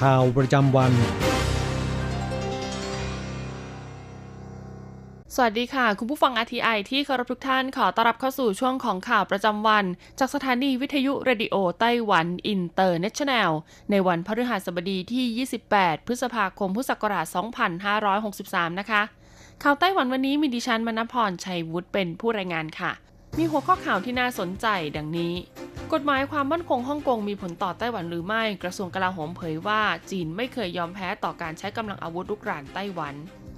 [0.00, 0.92] ข่าวประจำวัน
[5.34, 9.84] สวัสดีค่ะ คุณผู้ฟัง RTI ที่เคารพทุกท่านขอต้อนรับเข้าสู่ช่วงของข่าวประจำวัน
[10.18, 13.50] จากสถานีวิทยุเรดิโอไต้หวันอินเตอร์เนชั่นแนล
[13.90, 17.26] ในวันพฤหัสบดีที่ 28 พฤษภาคม พุทธศักราช
[18.02, 19.02] 2563 นะคะ
[19.62, 22.92] ข่าวไต้หวันวันนี้มีดิฉันมณพรชัยวุฒิเป็นผู้รายงานค่ะ
[23.38, 24.66] มีหัวข้อข่าวที่น่าสนใจ
[24.96, 25.34] ดังนี้
[25.92, 33.14] กฎหมายความมั่นคงฮ่องกงมีผลต่อไต้หวันหรือไม่ กระทรวงกลาโหมเผยว่าจีนไม่เคยยอมแพ้ต่อการใช้กำลังอาวุธรุกรานไต้หวัน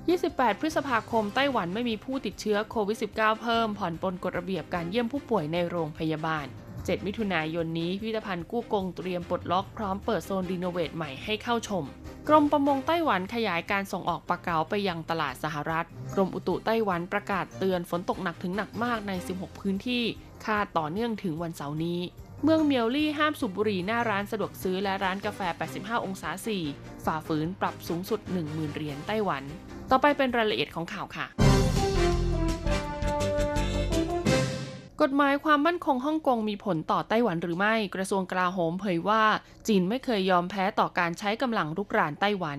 [0.09, 6.47] 28 พฤษภาคมไต้หวันไม่มีผู้ติดเชื้อโควิด -19 เพิ่มผ่อนปลนกฎระเบียบการเยี่ยมผู้ป่วยในโรงพยาบาล
[6.87, 11.85] 7 มิถุนายนนี้พิพิธภัณฑ์กู้กงเตรียมปลดล็อกพร้อมเปิดโซนรีโนเวทใหม่ให้เข้าชม
[12.29, 20.05] กรมประมงไต้หวันขยายการส่งออกปลาเก๋าไปยังตลาดสหรัฐ กรมอุตุไต้หวันประกาศเตือนฝนตกหนักถึงหนักมากใน 16 พื้นที่
[20.45, 22.01] คาดต่อเนื่องถึงวันเสาร์นี้
[22.43, 25.41] เมืองเมียวลี่ห้ามสูบบุหรี่หน้าร้านสะดวกซื้อและร้านกาแฟ
[25.75, 26.31] 85 องศา
[26.69, 29.43] 4 ฝ่าฝืนปรับสูงสุด 10,000 เหรียญไต้หวัน
[29.91, 31.44] ต่อไปเป็นรายละเอียดของข่าวค่ะ
[35.07, 39.23] กฎหมายความมั่นคงฮ่องกงมีผลต่อไต้หวันหรือไม่ กระทรวงกลาโหมเผยว่า
[39.67, 42.59] จีนไม่เคยยอมแพ้ต่อการใช้กำลังรุกรานไต้หวัน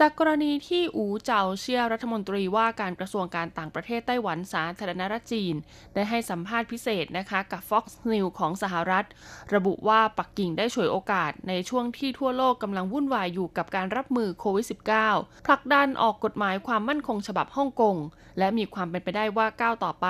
[0.00, 5.54] จากกรณีที่อูเจาเชียรัฐมนตรีว่าการกระทรวงการต่างประเทศไต้หวันสาธารณรัฐจีน
[5.94, 9.06] ได้ให้สัมภาษณ์พิเศษนะคะกับ Fox News ของสหรัฐ
[9.54, 14.66] ระบุว่าปักกิ่งได้ฉวยโอกาสในช่วงที่ทั่วโลกกำลังวุ่นวายอยู่กับการรับมือโควิด
[15.06, 17.96] -19 ผลักดันออกกฎหมายความมั่นคงฉบับฮ่องกง
[18.38, 20.06] และมีความเป็นไปได้ว่าก้าวต่อไป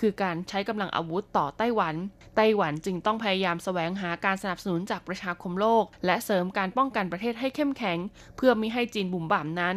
[0.00, 1.94] คือการใช้กำลังอาวุธต่อไต้หวัน
[2.36, 7.98] ไต้หวันจึงต้องพยายามแสวงหาการสนับสนุนจากประชาคมโลก และเสริมการป้องกันประเทศให้เข้มแข็ง
[8.36, 9.76] เพื่อม่ให้จีนบุ่มบ่ามนั้น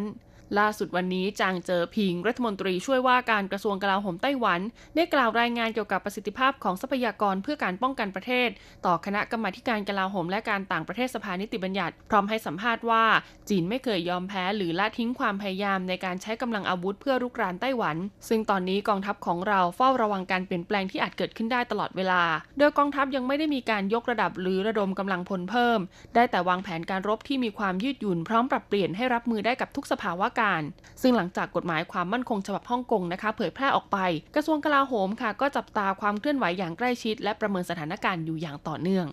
[0.57, 4.61] ล่าสุดวันนี้จางเจอพิงรัฐมนตรีช่วยว่าการกระทรวงกลาโหมไต้หวัน
[4.95, 8.49] ได้กล่าวรายงานเกี่ยวกับประสิทธิภาพของทรัพยากรเพื่อการป้องกันประเทศ
[8.85, 13.03] ต่อคณะกรรมาการกลาโหมและการต่างประเทศสภานิติบัญญัติ พร้อมให้สัมภาษณ์ว่า
[13.49, 17.97] จีนไม่เคยยอมแพ้หรือละทิ้งความพยายามในการใช้กำลังอาวุธเพื่อรุกรานไต้หวัน
[18.29, 22.21] ซึ่งตอนนี้กองทัพของเราเฝ้าระวังการเปลี่ยนแปลงที่อาจเกิดขึ้นได้ตลอดเวลา
[22.57, 25.79] โดยกองทัพยังไม่ได้มีการยกระดับหรือระดมกำลังพลเพิ่ม
[26.15, 30.61] ได้แต่วางแผนการรบที่มีความยืดหยุ่นพร้อมปรับเปลี่ยนให้รับมือได้กับทุกสภาวะการ
[31.01, 33.97] ซึ่งหลังจากกฎหมายความมั่นคงฉบับฮ่องกงนะคะ เผยแพร่ออกไป
[34.35, 39.07] กระทรวงกลาโหมค่ะ ก็จับตาความเคลื่อนไหวอย่างใกล้ชิด และประเมินสถานการณ์อยู่อย่างต่อเนื่อง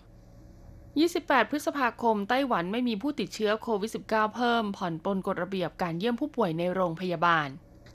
[0.72, 7.48] 28 พฤษภาคม ไต้หวันไม่มีผู้ติดเชื้อโควิด -19 เพิ่ม ผ่อนปลนกฎระเบียบการเยี่ยมผู้ป่วยในโรงพยาบาล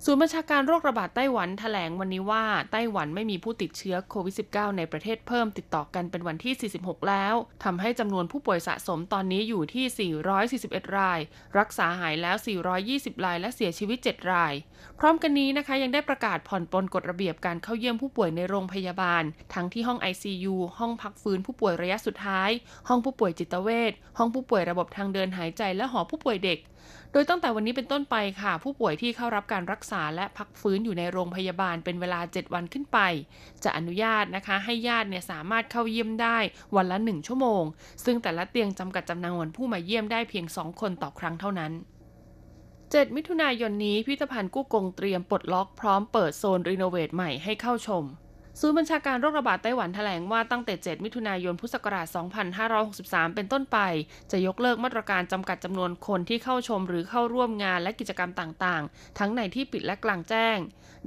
[0.05, 11.19] ศูนย์บัญชาการโรคระบาดไต้หวันแถลงวันนี้ว่าไต้หวันไม่มีผู้ติดเชื้อโควิด -19 ในประเทศเพิ่มติดต่อกันเป็นวันที่ 46 แล้วทำให้จำนวนผู้ป่วยสะสมตอนนี้อยู่ที่ 441 ราย
[11.57, 12.35] รักษาหายแล้ว
[12.81, 14.53] 420 ราย และเสียชีวิต 7 ราย
[14.99, 19.23] พร้อมกันนี้นะคะยังได้ประกาศผ่อนปลนกฎระเบียบการเข้าเยี่ยมผู้ป่วยในโรงพยาบาล
[19.53, 22.49] ทั้งที่ห้อง ICU ห้องพักฟื้นผู้ป่วยระยะสุดท้าย
[22.87, 26.59] ห้องผู้ป่วยจิตเวชห้องผู้ป่วยระบบทางเดินหายใจและหอผู้ป่วยเด็ก
[27.13, 32.99] โดยตั้งแต่วันนี้เป็นต้นไปค่ะ ผู้ป่วยที่เข้ารับการรักษาและพักฟื้นอยู่ในโรงพยาบาลเป็นเวลา 7 วันขึ้นไป
[33.63, 36.37] จะอนุญาตนะคะให้ญาติเนี่ยสามารถเข้าเยี่ยมได้
[36.75, 37.63] วันละ 1 ชั่วโมง
[38.05, 41.71] ซึ่งแต่ละเตียงจำกัดจำนวนผู้มาเยี่ยมได้เพียง 2 คนต่อครั้งเท่านั้น
[42.49, 48.03] 7 มิถุนายนนี้พิพิธภัณฑ์กู้กงเตรียมปลดล็อกพร้อมเปิดโซนรีโนเวทใหม่ให้เข้าชม
[48.59, 52.07] ศูนย์บัญชาการโรคระบาดไต้หวันแถลงว่าตั้งแต่ 7 มิถุนายน พุทธศักราช
[52.71, 53.77] 2563 เป็นต้นไป
[54.31, 60.57] จะยกเลิกมาตรการจำกัดจำนวนคนที่เข้าชมหรือเข้าร่วมงานและกิจกรรมต่างๆ ทั้งในที่ปิดและกลางแจ้ง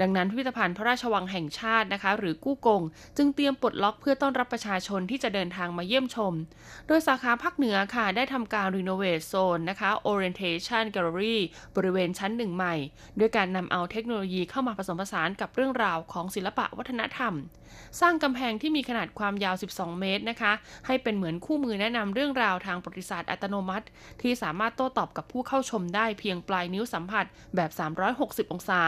[0.01, 2.83] ดังนั้นพิพิธภัณฑ์พระราชวังแห่งชาตินะคะ หรือกู้กง
[3.17, 6.33] จึงเตรียมปลดล็อกเพื่อต้อนรับประชาชนที่จะเดินทางมาเยี่ยมชม
[6.87, 11.37] โดยสาขาภาคเหนือค่ะได้ทำการรีโนเวทโซนนะคะ Orientation Gallery
[11.77, 12.75] บริเวณชั้นหนึ่งใหม่
[13.19, 17.34] ด้วยการนำเอาเทคโนโลยีเข้ามาผสมผสานกับเรื่องราวของศิลปะวัฒนธรรม
[18.01, 20.53] สร้างกำแพงที่มีขนาดความยาว 12 เมตรนะคะ
[20.87, 23.87] ให้เป็นเหมือนคู่มือแนะนำเรื่องราวทางประวัติศาสตร์อัตโนมัติ
[24.23, 27.25] ที่สามารถโต้ตอบกับผู้เข้าชมได้เพียงปลายนิ้วสัมผัส
[27.57, 27.71] แบบ
[28.13, 28.83] 360 องศา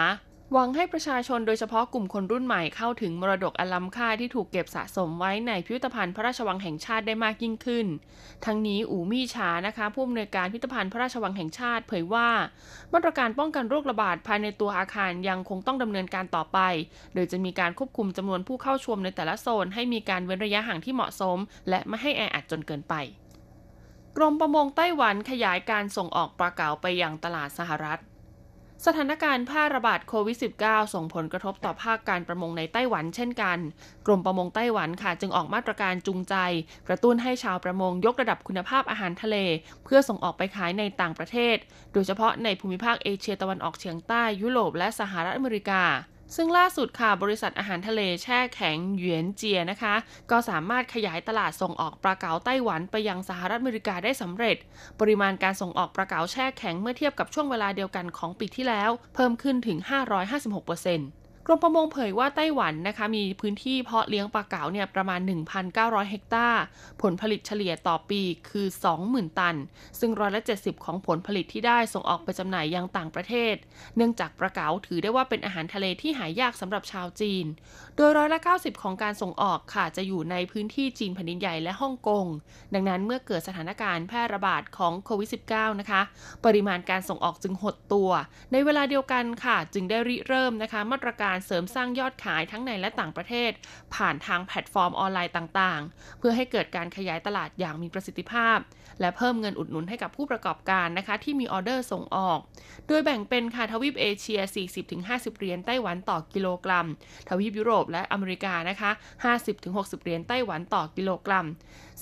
[0.53, 7.87] หวังให้ประชาชนโดยเฉพาะกลุ่มคนรุ่นใหม่เข้าถึงมรดกอล้ำค่าที่ถูกเก็บสะสมไว้ในพิพิธภัณฑ์พระราชวังแห่งชาติได้มากยิ่งขึ้น
[8.45, 12.29] ทั้งนี้อูมี่ชานะคะ ผู้อำนวยการพิพิธภัณฑ์พระราชวังแห่งชาติ เผยว่า
[12.93, 16.59] มาตรการป้องกันโรคระบาดภายในตัวอาคารยังคงต้องดำเนินการต่อไป
[17.15, 21.39] โดยจะมีการควบคุมจำนวนผู้เข้าชมในแต่ละโซน ให้มีการเว้นระยะห่างที่เหมาะสม
[21.69, 22.95] และไม่ให้แออัดจนเกินไป
[24.17, 28.01] กรมประมงไต้หวันขยายการส่งออกปลาเก๋าไปยังตลาดสหรัฐ
[28.85, 33.59] สถานการณ์แพร่ระบาดโควิด -19 ส่งผลกระทบต่อภาคการประมงในไต้หวันเช่นกัน
[34.07, 36.35] กรมประมงไต้หวันค่ะจึงออกมาตรการจูงใจ
[36.89, 39.37] กระตุ้นให้ชาวประมงยกระดับคุณภาพอาหารทะเล
[39.85, 41.57] เพื่อส่งออกไปขายในต่างประเทศ
[41.93, 45.83] โดยเฉพาะในภูมิภาคเอเชียตะวันออกเฉียงใต้ยุโรปและสหรัฐอเมริกา
[46.35, 49.95] ซึ่งล่าสุดค่ะ บริษัทอาหารทะเลแช่แข็งเหยียนเจียนะคะ
[50.31, 54.57] ก็สามารถขยายตลาดส่งออกปลาเก๋าไต้หวันไปยังสหรัฐอเมริกาได้สำเร็จ
[55.01, 59.79] ปริมาณการส่งออกปลาเก๋าแช่แข็งเมื่อเทียบกับช่วงเวลาเดียวกันของปีที่แล้ว เพิ่มขึ้นถึง
[60.37, 65.21] 556%เกรมประมงเผยว่าไต้หวันนะคะมีพื้นที่เพาะเลี้ยงปลาเก๋าเนี่ยประมาณ
[65.65, 66.63] 1,900 เฮกตาร์
[67.03, 68.21] ผลผลิตเฉลี่ยต่อปี
[68.51, 68.67] คือ
[69.03, 69.57] 20,000 ตัน
[70.01, 73.55] ซึ่งร้อยละ 70 ของผลผลิตที่ได้ส่งออกไปจำหน่ายยังต่างประเทศ
[73.97, 77.47] เนื่องจากปลาเก๋าถือได้ว่าเป็นอาหารทะเลที่หายากสำหรับชาวจีน
[77.99, 82.27] โดยร้อยละ 90 ของการส่งออกค่ะจะอยู่ในพื้นที่จีนแผ่นดินใหญ่และฮ่องกง
[82.75, 86.03] ดังนั้นเมื่อเกิดสถานการณ์แพร่ระบาดของโควิด -19 นะคะ
[86.45, 88.11] ปริมาณการส่งออกจึงหดตัว
[88.53, 93.51] ในเวลาเดียวกันค่ะ จึงได้ริเริ่มนะคะ มาตรการเสริมสร้างยอดขายทั้งในและต่างประเทศ
[93.95, 98.59] ผ่านทางแพลตฟอร์มออนไลน์ต่างๆ เพื่อให้เกิดการขยายตลาดอย่างมีประสิทธิภาพ
[99.01, 102.39] และเพิ่มเงินอุดหนุนให้กับผู้ประกอบการนะคะ ที่มีออเดอร์ส่งออก
[102.87, 104.41] โดยแบ่งเป็นค่ะทวีปเอเชีย
[104.91, 106.87] 40-50 เหรียญไต้หวันต่อกิโลกรัม
[107.29, 108.91] ทวีปยุโรปและอเมริกานะคะ
[109.47, 111.47] 50-60 เหรียญไต้หวันต่อกิโลกรัม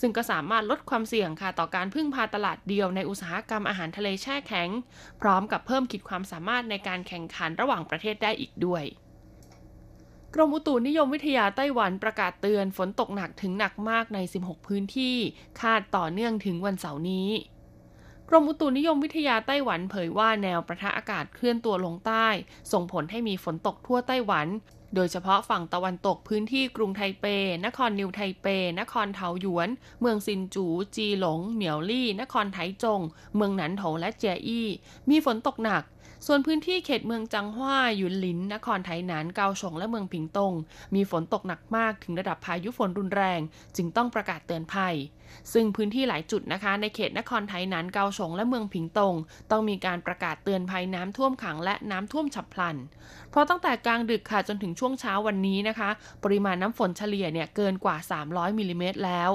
[0.00, 4.68] ซึ่งก็สามารถลดความเสี่ยงค่ะต่อการพึ่งพาตลาดเดียวในอุตสาหกรรมอาหารทะเลแช่แข็ง
[5.20, 8.84] พร้อมกับเพิ่มขีดความสามารถในการแข่งขันระหว่างประเทศได้อีกด้วย
[10.36, 15.16] กรมอุตุนิยมวิทยาไต้หวันประกาศเตือนฝนตกหนักถึงหนักมากใน 16 พื้นที่
[15.60, 17.30] คาดต่อเนื่องถึงวันเสาร์นี้
[18.28, 22.28] กรมอุตุนิยมวิทยาไต้หวันเผยว่าแนวประทะอากาศเคลื่อนตัวลงใต้
[22.72, 24.46] ส่งผลให้มีฝนตกทั่วไต้หวัน
[24.94, 27.26] โดยเฉพาะฝั่งตะวันตกพื้นที่กรุงไทเป
[27.66, 28.46] นครนิวไทเป
[28.80, 29.68] นครเทาหยวน
[30.00, 30.66] เมืองซินจู
[30.96, 33.00] จีหลง เหมียวลี่ นครไถจง
[33.36, 34.68] เมืองหนันโถและเจียอี้
[35.10, 35.82] มีฝนตกหนัก
[36.26, 40.52] ส่วนพื้นที่เขตเมืองจังหว้าหยุนหลิน นครไทหนานเกาฉงและเมืองผิงตง
[40.94, 43.40] มีฝนตกหนักมากถึงระดับพายุฝนรุนแรง
[43.76, 44.94] จึงต้องประกาศเตือนภัย
[45.52, 49.14] ซึ่งพื้นที่หลายจุดนะคะ ในเขตนครไทหนานเกาฉงและเมืองผิงตง
[49.50, 52.76] ต้องมีการประกาศเตือนภัยน้ำท่วมขังและน้ำท่วมฉับพลัน
[53.30, 55.90] เพราะตั้งแต่กลางดึกค่ะจนถึงช่วงเช้าวันนี้นะคะ
[56.24, 57.96] ปริมาณน้ำฝนเฉลี่ยเนี่ยเกินกว่า
[58.26, 59.32] 300มิลิเมตรแล้ว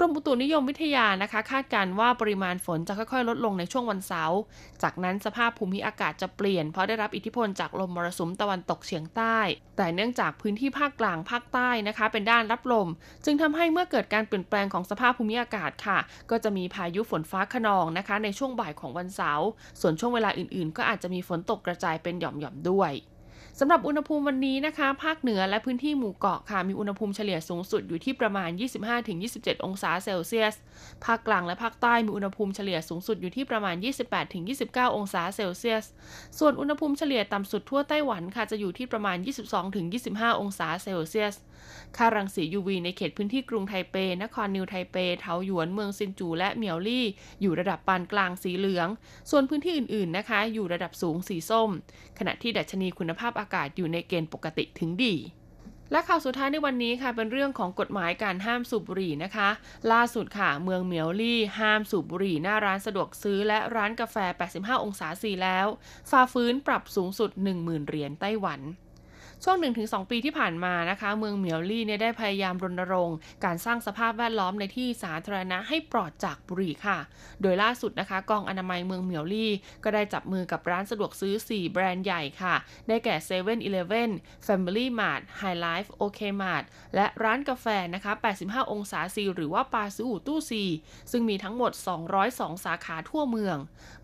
[0.00, 4.38] รมอุตุนิยมวิทยานะคะ คาดการว่าปริมาณฝนจะค่อยๆ ลดลงในช่วงวันเสาร์
[4.82, 9.38] จากนั้นสภาพภูมิอากาศจะเปลี่ยน เพราะได้รับอิทธิพลจากลมมรสุมตะวันตกเฉียงใต้
[9.76, 12.88] แต่เนื่องจากพื้นที่ภาคกลางภาคใต้นะคะ เป็นด้านรับลม
[13.24, 15.98] จึงทำให้เมื่อเกิดการเปลี่ยนแปลงของสภาพภูมิอากาศค่ะ
[16.30, 19.48] ก็จะมีพายุฝนฟ้าขนองนะคะ ในช่วงบ่ายของวันเสาร์
[19.80, 22.92] ส่วนช่วงเวลาอื่นๆ ก็อาจจะมีฝนตกกระจายเป็นหย่อมๆด้วย
[23.58, 28.50] สำหรับอุณหภูมิวันนี้นะคะ ภาคเหนือและพื้นที่หมู่เกาะค่ะ มีอุณหภูมิเฉลี่ยสูงสุดอยู่ที่ประมาณ
[29.06, 30.54] 25-27 องศาเซลเซียส
[31.04, 33.74] ภาคกลางและภาคใต้มีอุณหภูมิเฉลี่ยสูงสุดอยู่ที่ประมาณ
[34.36, 35.84] 28-29 องศาเซลเซียส
[36.38, 39.16] ส่วนอุณหภูมิเฉลี่ยต่ำสุดทั่วไต้หวันค่ะจะอยู่ที่ประมาณ
[39.78, 41.34] 22-25 องศาเซลเซียส
[41.96, 47.06] ค่ารังสี UV ในเขตพื้นที่กรุงไทเป นครนิวไทเป เทาหยวน เมืองซินจู และเมียวลี่
[47.40, 48.88] อยู่ระดับปานกลางสีเหลือง
[49.30, 51.70] ส่วนพื้นที่อื่นๆนะคะ อยู่ระดับสูงสีส้ม
[52.18, 55.16] ขณะที่ดัชนีคุณภาพอากาศอยู่ในเกณฑ์ปกติถึงดี
[55.92, 59.48] และข่าวสุดท้ายในวันนี้ค่ะเป็นเรื่องของกฎหมายการห้ามสูบบุหรี่นะคะ
[59.92, 64.16] ล่าสุดค่ะ เมืองเมียวลี่ ห้ามสูบบุหรี่หน้าร้านสะดวกซื้อและร้านกาแฟ
[64.52, 65.66] 85 องศาสีแล้ว
[66.10, 68.60] ฝ่าฟื้นปรับสูงสุด 10,000 เหรียญไต้หวัน
[69.44, 76.98] ช่วง 1-2 ปีที่ผ่านมานะคะ เมืองเหมียวลี่เนี่ยได้พยายามรณรงค์ การสร้างสภาพแวดล้อมในที่สาธารณะให้ปลอดจากบุหรี่ค่ะ
[77.42, 79.52] โดยล่าสุดนะคะ กองอนามัยเมืองเหมียวลี่
[79.84, 82.54] ก็ได้จับมือกับร้านสะดวกซื้อ 4 แบรนด์ใหญ่ค่ะ
[82.88, 84.10] ได้แก่7 e เ e ่ e อ
[84.46, 90.64] Family Mart High Life OK Mart และร้านกาแฟนะคะ 85 องศาซีหรือว่าปาซูอูตู้ซี
[91.10, 91.72] ซึ่งมีทั้งหมด
[92.18, 93.56] 202 สาขาทั่วเมือง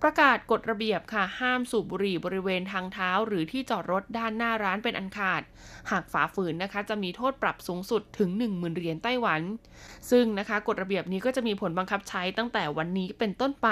[0.03, 5.43] ประกาศกฎระเบียบค่ะห้ามสูบบุหรี่บริเวณทางเท้า หรือที่จอดรถด้านหน้าร้านเป็นอันขาขาด
[5.91, 9.41] หากฝ่าฝืนนะคะจะมีโทษปรับสูงสุดถึง 10,000 เหรียญไต้หวัน
[10.11, 13.69] ซึ่งนะคะกฎระเบียบนี้ก็จะมีผลบังคับใช้ตั้งแต่วันนี้เป็นต้นไป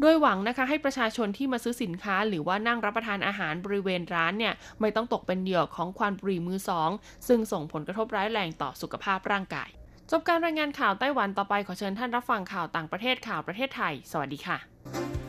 [0.00, 6.90] โดยหวังนะคะให้ประชาชนที่มาซื้อสินค้า หรือว่านั่งรับประทานอาหารบริเวณร้านเนี่ยไม่ต้องตกเป็นเหยื่อของควันบุหรี่มือสอง
[7.28, 9.70] ซึ่งส่งผลกระทบร้ายแรงต่อสุขภาพร่างกาย
[10.10, 15.23] จบการรายงานข่าวไต้หวันต่อไปขอเชิญท่านรับฟังข่าวต่างประเทศข่าวประเทศไทย สวัสดีค่ะ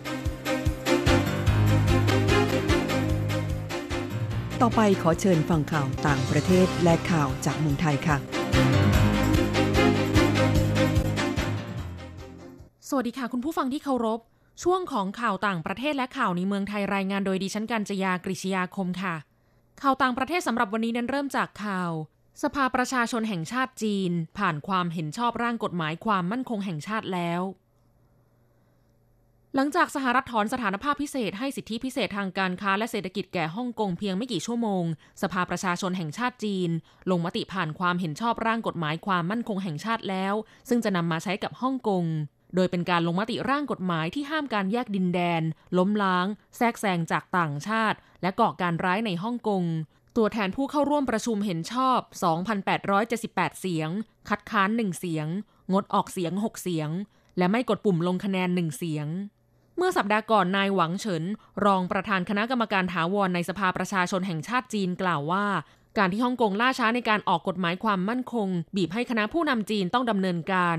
[4.63, 8.17] ต่อไปขอเชิญฟังข่าวต่างประเทศและข่าวจากเมืองไทยค่ะ
[12.89, 14.19] สวัสดีค่ะคุณผู้ฟังที่เคารพ
[14.63, 19.15] ช่วงของข่าวต่างประเทศและข่าวในเมืองไทยรายงานโดยดิฉันกัญจยากริชยาคมค่ะ
[19.81, 21.91] ข่าวต่างประเทศสำหรับวันนี้นั้นเริ่มจากข่าว
[22.43, 27.41] สภาประชาชนแห่งชาติจีน ผ่านความเห็นชอบร่างกฎหมายความมั่นคงแห่งชาติแล้ว
[29.57, 34.83] หลังจากสหรัฐถอนสถานภาพพิเศษให้สิทธิพิเศษทางการค้าและเศรษฐกิจแก่ฮ่องกงเพียงไม่กี่ชั่วโมง
[35.21, 36.69] สภาประชาชนแห่งชาติจีน
[37.11, 40.33] ลงมติผ่านความเห็นชอบร่างกฎหมายความมั่นคงแห่งชาติแล้ว
[40.69, 42.05] ซึ่งจะนำมาใช้กับฮ่องกง
[42.55, 45.41] โดยเป็นการลงมติร่างกฎหมายที่ห้ามการแยกดินแดน
[45.77, 49.63] ล้มล้าง แทรกแซงจากต่างชาติ และก่อการร้ายในฮ่องกง
[50.17, 51.99] ตัวแทนผู้เข้าร่วมประชุมเห็นชอบ
[52.79, 53.89] 2,878 เสียง
[54.29, 55.27] คัดค้าน 1 เสียง
[55.71, 56.89] งดออกเสียง 6 เสียง
[57.37, 59.07] และไม่กดปุ่มลงคะแนน 1 เสียง
[59.77, 61.23] เมื่อสัปดาห์ก่อนนายหวังเฉิน
[61.65, 65.45] รองประธานคณะกรรมการถาวรในสภาประชาชนแห่งชาติจีนกล่าวว่า
[65.97, 70.77] การที่ฮ่องกงล่าช้าในการออกกฎหมายความมั่นคง บีบให้คณะผู้นำจีนต้องดำเนินการ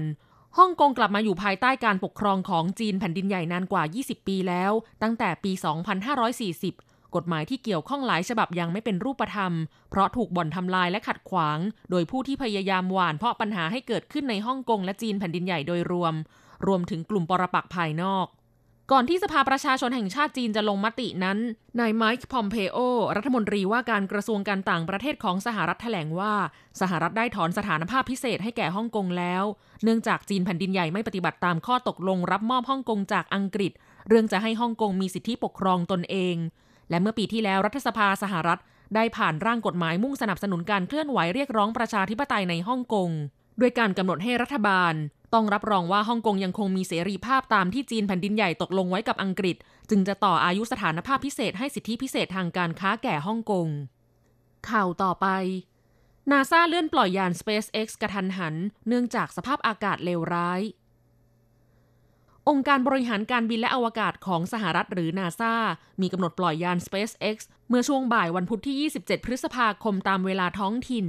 [0.58, 4.72] ฮ่องกงกลับมาอยู่ภายใต้การปกครองของจีนแผ่นดินใหญ่นานกว่า 20 ปีแล้ว
[5.02, 5.52] ตั้งแต่ปี
[6.52, 9.52] 2540 กฎหมายที่เกี่ยวข้องหลายฉบับยังไม่เป็นรูปธรรม
[9.90, 11.58] เพราะถูกบ่อนทำลายและขัดขวาง
[11.90, 16.14] โดยผู้ที่พยายามหว่านเพาะปัญหาให้เกิดขึ้นในฮ่องกงและจีนแผ่นดินใหญ่โดยรวม
[16.66, 18.26] รวมถึงกลุ่มปรปักษ์ภายนอก
[18.92, 21.38] ก่อนที่สภาประชาชนแห่งชาติจีนจะลงมตินั้น
[21.80, 22.78] นายไมค์พอมเพโอ
[23.16, 26.34] รัฐมนตรีว่าการกระทรวงการต่างประเทศของสหรัฐแถลงว่า
[26.80, 29.44] สหรัฐได้ถอนสถานภาพพิเศษให้แก่ฮ่องกงแล้ว
[29.82, 33.72] เนื่องจากจีนแผ่นดินใหญ่ไม่ปฏิบัติตามข้อตกลงรับมอบฮ่องกงจากอังกฤษ
[34.08, 36.36] เรื่องจะให้ฮ่องกงมีสิทธิปกครองตนเอง
[36.90, 38.60] และเมื่อปีที่แล้วรัฐสภาสหรัฐ
[38.94, 43.10] ได้ผ่านร่างกฎหมายมุ่งสนับสนุนการเคลื่อนไหวเรียกร้องประชาธิปไตยในฮ่องกง
[43.60, 44.94] ด้วยการกำหนดให้รัฐบาล
[45.34, 49.56] ต้องรับรองว่าฮ่องกงยังคงมีเสรีภาพตามที่จีนแผ่นดินใหญ่ตกลงไว้กับอังกฤษ
[49.90, 53.68] จึงจะต่ออายุสถานภาพพิเศษให้สิทธิพิเศษทางการค้าแก่ฮ่องกง
[54.70, 55.26] ข่าวต่อไป
[56.30, 58.54] นาซาเลื่อนปล่อยยาน SpaceX กระทันหัน
[58.88, 60.62] เนื่องจากสภาพอากาศเลวร้าย
[62.48, 65.54] องค์การบริหารการบินและอวกาศของสหรัฐหรือนาซา
[66.00, 67.36] มีกำหนดปล่อยยาน SpaceX
[67.68, 71.06] เมื่อช่วงบ่ายวันพุธที่ 27 พฤษภาคมตามเวลาท้องถิ่น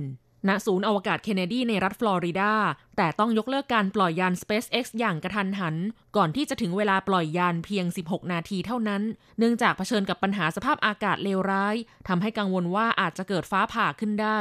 [0.48, 2.54] ณศูนย์อวกาศเคนเนดีในรัฐฟลอริดา
[2.98, 5.76] แต่ต้องยกเลิกการปล่อยยาน SpaceX อย่างกระทันหัน
[6.16, 9.02] ก่อนที่จะถึงเวลาปล่อยยานเพียง 16 นาทีเท่านั้น
[9.40, 11.76] เนื่องจากเผชิญกับปัญหาสภาพอากาศเลวร้าย
[12.08, 14.40] ทำให้กังวลว่าอาจจะเกิดฟ้าผ่าขึ้นได้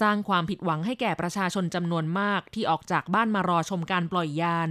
[0.00, 4.70] สร้างความผิดหวังให้แก่ประชาชนจำนวนมากที่ออกจากบ้านมารอชมการปล่อยยาน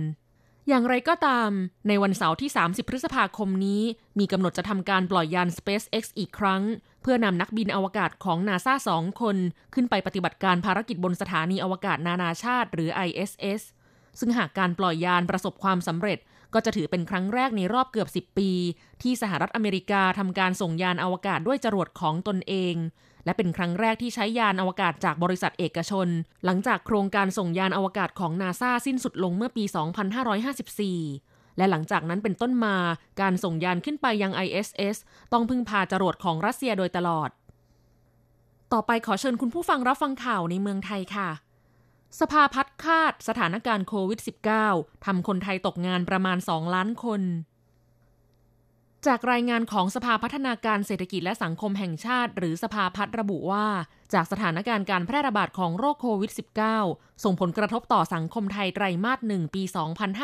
[0.67, 1.51] อย่างไรก็ตาม
[1.87, 3.83] ในวันเสาร์ที่ 30 พฤษภาคมนี้
[4.19, 6.61] มีกำหนดจะทำการปล่อยยาน SpaceX อีกครั้ง
[7.01, 9.37] เพื่อนำนักบินอวกาศของนาซาสองคน
[9.73, 13.61] ขึ้นไปปฏิบัติการภารกิจบนสถานีอวกาศนานาชาติ หรือ ISS
[14.19, 16.19] ซึ่งหากการปล่อยยานประสบความสำเร็จ
[16.53, 18.49] ก็จะถือเป็นครั้งแรกในรอบเกือบ 10 ปี
[19.01, 22.75] ที่สหรัฐอเมริกาทำการส่งยานอวกาศด้วยจรวดของตนเอง
[23.25, 26.07] และเป็นครั้งแรกที่ใช้ยานอวกาศจากบริษัทเอกชน
[26.45, 29.63] หลังจากโครงการส่งยานอวกาศของนาซาสิ้นสุดลงเมื่อปี
[31.09, 31.30] 2554
[31.61, 32.75] และหลังจากนั้นเป็นต้นมา
[33.21, 34.97] การส่งยานขึ้นไปยัง ISS
[35.33, 37.29] ต้องพึ่งพาจรวดของรัสเซียโดยตลอด
[38.73, 41.29] ต่อไปขอเชิญคุณผู้ฟังรับฟังข่าวในเมืองไทยค่ะ
[42.19, 44.19] สภาพัฒคาดสถานการณ์โควิด
[44.63, 47.21] -19 ทำคนไทยตกงานประมาณ 2 ล้านคน
[49.07, 53.67] จากรายงานของสภาพัฒนาการเศรษฐกิจและสังคมแห่งชาติ หรือสภาพัฒระบุว่า
[54.13, 56.31] จากสถานการณ์การแพร่ระบาดของโรคโควิด
[56.77, 59.63] -19 ส่งผลกระทบต่อสังคมไทยไตรมาสหนึ่งปี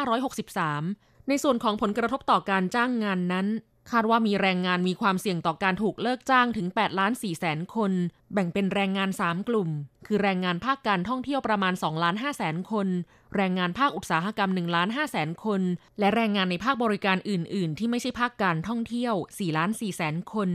[0.06, 3.48] 2563 ในส่วนของผลกระทบต่อการจ้างงานนั้น
[3.91, 7.91] คาดว่ามีแรงงานมีความเสี่ยงต่อการถูกเลิกจ้างถึง8ล้าน4แสนคน
[8.34, 9.69] แบ่งเป็นแรงงาน 3 กลุ่ม
[10.07, 12.88] คือแรงงานภาคการท่องเที่ยวประมาณ2ล้าน5แสนคน
[13.36, 15.62] แรงงานภาคอุตสาหกรรม1ล้าน5แสนคน
[16.00, 20.50] และแรงงานในภาคบริการอื่น ๆ ที่ไม่ใช่ภาคการท่องเที่ยว4ล้าน4แสนคน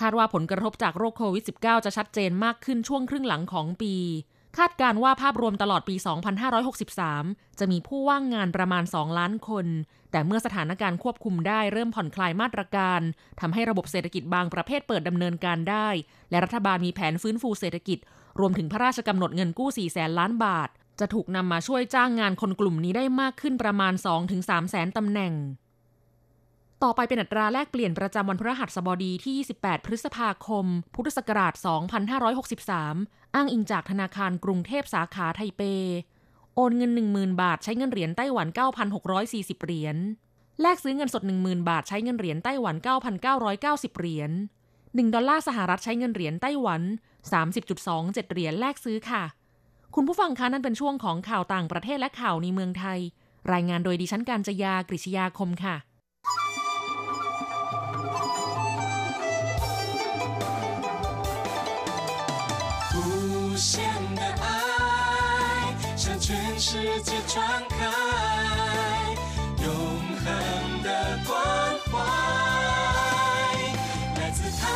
[0.00, 3.94] คาดว่าผลกระทบจากโรคโควิด -19 จะชัดเจนมากขึ้นช่วงครึ่งหลังของปี
[4.58, 5.94] คาดการว่าภาพรวมตลอดปี
[6.76, 9.66] 2563 จะมีผู้ว่างงานประมาณ 2 ล้านคน
[10.10, 13.00] แต่เมื่อสถานการณ์ควบคุมได้เริ่มผ่อนคลายมาตรการ
[13.40, 15.88] ทำให้ระบบเศรษฐกิจบางประเภทเปิดดำเนินการได้
[16.30, 17.98] และรัฐบาลมีแผนฟื้นฟูเศรษฐกิจ
[18.40, 20.68] รวมถึงพระราชกำหนดเงินกู้ 4 แสนล้านบาท
[21.00, 23.92] จะถูกนำมาช่วยจ้างงานคนกลุ่มนี้ได้มากขึ้นประมาณ
[24.32, 25.32] 2-3 แสนตำแหน่ง
[26.86, 31.54] ต่อไปเป็นอัตราแลกเปลี่ยนประจำวันพฤหัสบดีที่ 28 พฤษภาคม พุทธศักราช
[32.44, 35.62] 2563 อ้างอิงจากธนาคารกรุงเทพสาขาไทเป
[36.54, 38.46] โอนเงิน 10,000 บาทใช้เงินเหรียญไต้หวัน
[39.06, 39.96] 9,640 เหรียญ
[40.60, 42.76] แลกซื้อเงินสด 10,000 บาทใช้เงินเหรียญไต้หวัน
[43.36, 44.30] 9,990 เหรียญ
[44.72, 46.82] 1 ดอลลาร์สหรัฐใช้เงินเหรียญไต้หวัน
[47.56, 49.22] 30.27 เหรียญแลกซื้อค่ะ
[49.94, 52.98] คุณผู้ฟังคะนั่นเป็นช่วงของข่าวต่างประเทศและข่าวในเมืองไทย
[53.52, 55.76] รายงานโดยดิฉันการจยากริชยาคมค่ะ
[67.31, 67.77] 界传开
[69.63, 69.67] 永
[70.23, 70.89] 恒的
[71.25, 71.31] 关
[71.89, 71.93] 怀
[74.17, 74.67] 来自台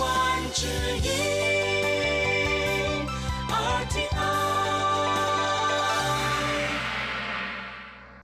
[0.00, 0.02] 湾
[0.58, 0.60] 之
[1.06, 1.08] 音
[3.50, 4.14] RTI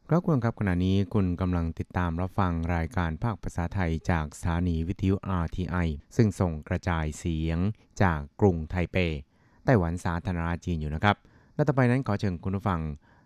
[0.09, 7.59] ครับคุณครับขณะนี้คุณกำลังติดตามรับฟังรายการภาคภาษาไทยจากสถานีวิทยุ RTI ซึ่งส่งกระจายเสียง
[8.03, 8.97] จากกรุงไทเป
[9.65, 11.17] ไต้หวันสาธารณรัฐจีนอยู่นะครับ
[11.55, 12.81] และต่อไปนั้นขอเชิญคุณผู้ฟัง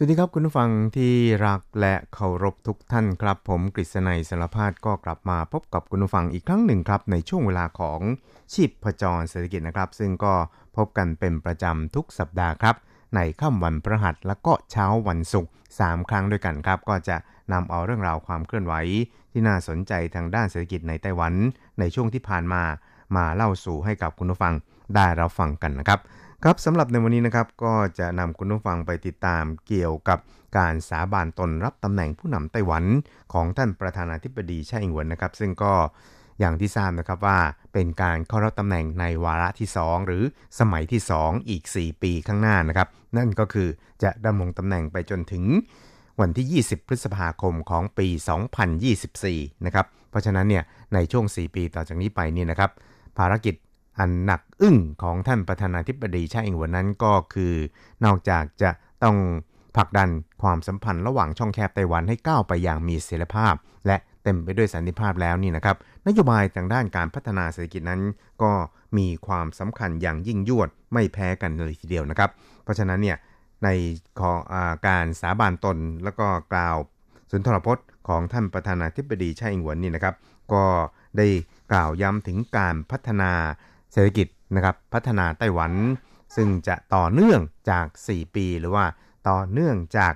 [0.00, 1.14] สวัสดีครับคุณผู้ฟังที่
[1.46, 8.00] รักและเคารพทุกท่านครับ ผมกฤษณัยสารพาดก็กลับมาพบกับคุณผู้ฟังอีกครั้งหนึ่งครับ ในช่วงเวลาของ
[8.52, 10.34] ชีพประจรเศรษฐกิจนะครับ ซึ่งก็
[10.76, 12.76] พบกันเป็นประจำทุกสัปดาห์ครับ
[13.14, 15.50] ในค่ำวันพฤหัสและก็เช้าวันศุกร์
[15.80, 17.16] 3ครั้งด้วยกันครับ ก็จะ
[17.52, 18.74] นำเอาเรื่องราวความเคลื่อนไหว
[19.32, 21.32] ที่น่าสนใจทางด้านเศรษฐกิจในไต้หวัน
[21.78, 22.62] ในช่วงที่ผ่านมา
[23.16, 24.54] มาเล่าสู่ให้กับคุณผู้ฟัง
[24.94, 26.00] ได้รับฟังกันนะครับ
[26.44, 30.18] ครับสำหรับในวันนี้นะครับก็จะนำคุณผู้ฟังไปติดตามเกี่ยวกับ
[30.58, 32.84] การสาบานตนรับตำแหน่งผู้นำไต้หวัน
[33.32, 35.72] ของท่านประธานาธิบดีไช่อิงหวนนะครับ ซึ่งก็
[36.40, 37.38] อย่างที่ทราบนะครับว่า
[37.72, 40.22] เป็นการเข้ารับตำแหน่งในวาระที่ 2 หรือ
[40.58, 43.68] สมัยที่ 2 อีก 4 ปีข้างหน้านะครับ นั่นก็คือ
[44.02, 45.44] จะดำรงตำแหน่งไปจนถึง
[46.20, 48.08] วันที่ 20 พฤษภาคมของปี
[48.86, 52.70] 2024 นะครับ เพราะฉะนั้นเนี่ยในช่วง 4 ปีต่อจากนี้ไปนี่นะครับ
[53.18, 53.54] ภารกิจ
[53.98, 57.54] อันหนักอึ้งของท่านประธานาธิบดีชาอิงหวนนั้นก็คือ
[58.04, 58.70] นอกจากจะ
[59.04, 59.16] ต้อง
[59.76, 60.08] ผลักดัน
[60.42, 63.54] ความสัมพันธ์ระหว่างช่องแคบไต้หวันให้ก้าวไปอย่างมีเสถีภาพ
[63.86, 68.02] และเต็มไปด้วยสันติภาพแล้วนี่นะครับ นโยบายทางด้านการพัฒนาเศรษฐกิจนั้น
[68.42, 68.52] ก็
[68.98, 72.30] มีความสำคัญอย่างยิ่งยวดไม่แพ้กันเลยทีเดียวนะครับ
[72.62, 73.16] เพราะฉะนั้นเนี่ย
[73.64, 73.68] ใน
[74.20, 74.54] ของอ
[74.86, 76.76] การสาบานตนแล้วก็กล่าว
[77.30, 80.14] สุนทรพจน์ของท่านประธานาธิบดีชาอิงหวนนี่นะครับ
[80.52, 80.64] ก็
[81.18, 81.26] ได้
[81.72, 83.32] กล่าวย้ำถึงการพัฒนา
[83.92, 85.72] เศรษฐกิจนะครับพัฒนาไต้หวัน
[86.36, 88.84] ซึ่งจะต่อเนื่องจาก 4 ปี หรือว่า
[89.28, 90.14] ต่อเนื่องจาก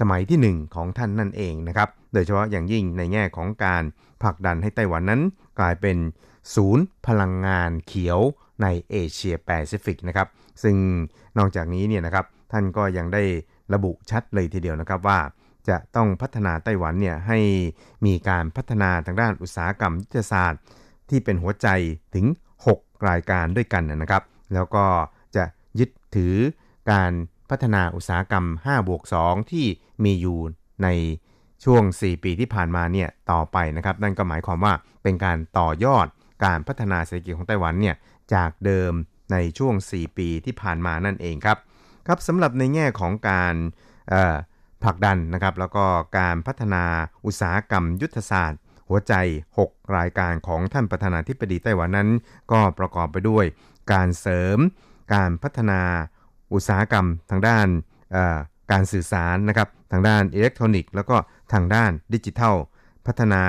[0.00, 3.82] สมัยที่ 1 ของท่านนั่นเองนะครับ โดยเฉพาะอย่างยิ่งในแง่ของการ
[4.22, 5.20] ผลักดันให้ไต้หวันนั้น
[5.58, 5.96] กลายเป็น
[6.54, 8.20] ศูนย์พลังงานเขียว
[8.62, 10.28] ในเอเชียแปซิฟิกนะครับ
[10.62, 10.76] ซึ่ง
[11.38, 13.22] นอกจากนี้เนี่ยนะครับท่านก็ยังได้
[13.74, 15.20] ระบุชัดเลยทีเดียวนะครับว่า
[15.68, 17.38] จะต้องพัฒนาไต้หวันเนี่ยให้
[18.06, 20.60] มีการพัฒนาทางด้านอุตสาหกรรมวิทยาศาสตร์
[21.10, 21.68] ที่เป็นหัวใจ
[22.14, 22.26] ถึง
[23.08, 24.22] รายการด้วยกันนะครับ
[24.54, 24.84] แล้วก็
[25.36, 25.44] จะ
[25.78, 26.34] ยึดถือ
[26.90, 27.12] การ
[27.50, 29.66] พัฒนาอุตสาหกรรม5บวก2ที่
[30.04, 30.38] มีอยู่
[30.82, 30.88] ใน
[31.64, 36.06] ช่วง 4 ปีที่ผ่านมาเนี่ยต่อไปนะครับ นั่นก็หมายความว่าเป็นการต่อยอด
[36.44, 37.96] การพัฒนาเศรษฐกิจของไต้หวันเนี่ย
[38.34, 38.92] จากเดิม
[39.32, 41.58] ในช่วง 4 ปีที่ผ่านมานั่นเองครับ
[42.06, 43.54] ครับสำหรับในแง่ของการ
[44.84, 45.84] ผลักดันนะครับ แล้วก็
[46.18, 46.84] การพัฒนา
[47.26, 48.60] อุตสาหกรรมยุทธศาสตร์
[48.92, 49.16] หัวใจ
[49.60, 52.10] 6 รายการของท่านประธานาธิบดีไต้หวันนั้น
[52.52, 53.44] ก็ประกอบไปด้วย
[53.92, 54.58] การเสริม
[55.14, 55.80] การพัฒนา
[56.52, 57.66] อุตสาหกรรมทางด้าน
[58.72, 61.16] การสื่อสารนะครับทางด้านอิเล็กทรอนิกส์แล้วก็
[61.52, 62.56] ทางด้านดิจิทัล
[63.06, 63.42] พัฒนา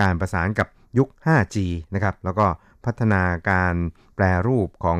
[0.00, 1.56] การประสานกับยุค 5G
[1.94, 2.46] นะครับแล้วก็
[2.84, 3.74] พัฒนาการ
[4.14, 4.98] แปรรูปของ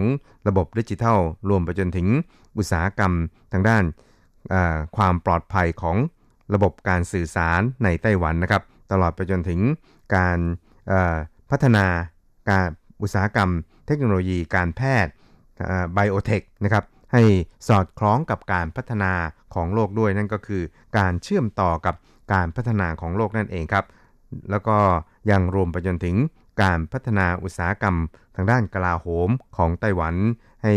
[0.48, 2.08] ระบบดิจิทัล รวมไปจนถึง
[2.56, 3.12] อุตสาหกรรม
[3.52, 3.84] ทางด้าน
[4.96, 5.96] ความปลอดภัยของ
[6.54, 9.60] ระบบการสื่อสารในไต้หวันนะครับ ตลอดไปจนถึง
[10.16, 10.38] การ
[11.50, 11.86] พัฒนา
[12.50, 12.68] การ
[13.02, 13.50] อุตสาหกรรม
[13.86, 15.12] เทคโนโลยีการแพทย์
[15.92, 17.22] ไบโอเทคนะครับให้
[17.68, 19.12] สอดคล้องกับการพัฒนา
[19.54, 20.62] ของโลกด้วยนั่นก็คือ
[20.98, 21.94] การเชื่อมต่อกับ
[22.32, 23.84] การพัฒนาของโลกนั่นเองครับ
[24.50, 24.76] แล้วก็
[25.30, 26.16] ยังรวมไปจนถึง
[26.62, 27.96] การพัฒนาอุตสาหกรรม
[28.36, 30.14] ทางด้านกลาโหมของไต้หวัน
[30.64, 30.74] ให้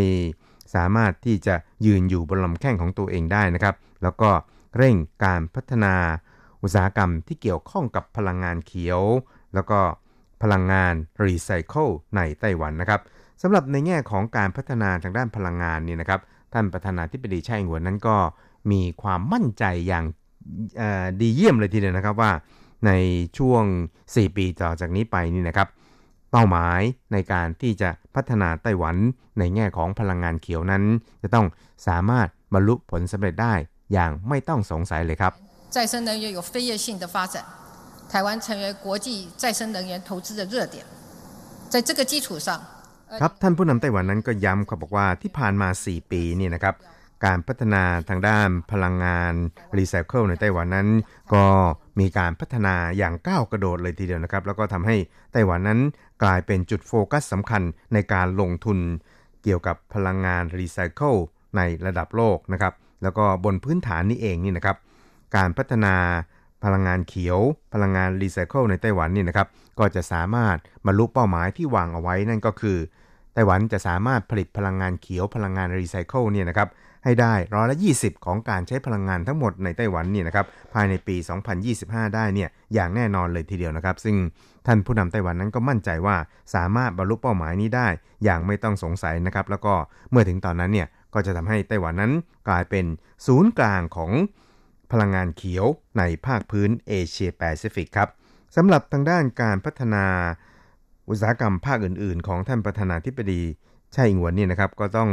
[0.76, 4.30] สามารถที่จะยืนอยู่บนลำแข้งของตัวเองได้นะครับ แล้วก็
[4.78, 4.96] เร่ง
[5.26, 5.94] การพัฒนา
[6.64, 9.02] อุตสาหกรรมที่เกี่ยวข้องกับพลังงานเขียว
[9.54, 9.80] แล้วก็
[10.44, 10.94] พลังงาน
[11.26, 13.02] รีไซเคิลในไต้หวันนะครับ
[13.42, 16.22] สำหรับในแง่ของการพัฒนาทางด้านพลังงานนี่นะครับ
[16.54, 18.18] ท่านประธานาธิบดีไช่หวนนั้นก็
[18.72, 20.06] มีความมั่นใจอย่าง
[21.20, 22.32] ดีเยี่ยมเลยทีเดียวนะครับว่า
[22.86, 22.92] ใน
[23.38, 23.64] ช่วง
[24.02, 25.68] 4 ปีต่อจากนี้ไปนี่นะครับ
[26.32, 26.82] เป้าหมาย
[27.14, 28.96] ในการที่จะพัฒนาไต้หวัน
[29.40, 30.84] ในแง่ของพลังงานเขียวนั้น
[31.22, 31.46] จะต้อง
[31.88, 33.54] สามารถบรรลุผลสำเร็จได้
[33.94, 35.34] อย่างไม่ต้องสงสัยเลยครับ
[35.73, 37.45] 再生能源有飞跃性的发展，
[38.11, 40.85] 台湾成为国际再生能源投资的热点。
[41.69, 42.61] 在这个基础上，
[43.21, 46.75] ครับท่านผู้นำไต้หวันนั้นก็ย้ำเขาบอกว่าที่ผ่านมา 4 ปีนี่นะครับ
[47.27, 49.33] การพัฒนาทางด้านพลังงาน
[49.79, 50.89] รีไซเคิลในไต้หวันนั้น
[51.35, 51.45] ก็
[52.01, 54.97] มีการพัฒนาอย่างก้าวกระโดดเลยทีเดียวนะครับ แล้วก็ทำให้
[55.33, 55.81] ไต้หวันนั้น
[56.23, 57.63] กลายเป็นจุดโฟกัสสำคัญ
[57.93, 58.79] ในการลงทุน
[59.43, 61.15] เกี่ยวกับพลังงานรีไซเคิล
[61.57, 64.77] ในระดับโลกนะครับ แล้วก็บนพื้นฐานนี้เองนี่นะครับ
[65.36, 65.96] การพัฒนา
[66.64, 67.40] พลังงานเขียว
[67.74, 69.48] พลังงานรีไซเคิลในไต้หวันนี่นะครับ
[69.80, 72.78] ก็จะสามารถบรรลุเป้าหมายที่วางเอาไว้นั่นก็คือ
[73.34, 76.70] ไต้หวันจะสามารถผลิตพลังงานเขียวพลังงานรีไซเคิลเนี่ยนะครับ
[77.04, 81.16] ให้ได้ร้อยละ 20 ของการใช้พลังงานทั้งหมดในไต้หวันนี่นะครับภายในปี
[81.66, 84.16] 2025 ได้เนี่ยอย่างแน่นอนเลยทีเดียวนะครับ ซึ่ง
[84.68, 86.16] ท่านผู้นำไต้หวันนั้นก็มั่นใจว่า
[86.56, 87.88] สามารถบรรลุเป้าหมายนี้ได้
[88.24, 89.74] อย่างไม่ต้องสงสัยนะครับ แล้วก็
[90.12, 92.12] เมื่อถึงตอนนั้นเนี่ยก็จะทำให้ไต้หวันนั้น
[92.48, 92.86] กลายเป็น
[93.28, 94.12] ศูนย์กลางของ
[94.92, 95.66] พลังงานเขียว
[95.98, 98.10] ในภาคพื้นเอเชียแปซิฟิกครับ
[98.56, 100.06] สำหรับทางด้านการพัฒนา
[101.10, 103.42] อุตสาหกรรมภาคอื่น ๆ ของท่านประธานาธิบดี
[103.94, 105.10] ไช่อิงหวนนี่นะครับก็ต้อง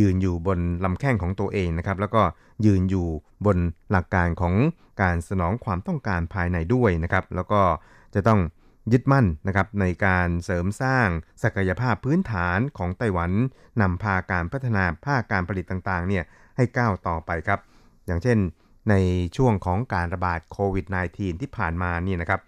[0.00, 2.22] ยืนอยู่บนลำแข้งของตัวเองนะครับ แล้วก็
[2.66, 3.06] ยืนอยู่
[3.46, 3.58] บน
[3.90, 4.54] หลักการของ
[5.02, 7.60] การสนองความต้องการภายในด้วยนะครับ แล้วก็
[8.14, 8.40] จะต้อง
[8.92, 11.08] ยึดมั่นนะครับในการเสริมสร้าง
[11.42, 13.30] ศักยภาพพื้นฐานของไต้หวัน
[13.80, 16.24] นำพาการพัฒนาภาคการผลิตต่างๆเนี่ย
[16.56, 17.60] ให้ก้าวต่อไปครับ
[18.06, 18.38] อย่างเช่น
[18.90, 18.94] ใน
[19.36, 22.40] ช่วงของการระบาดโควิด -19 ที่ผ่านมานี่นะครับ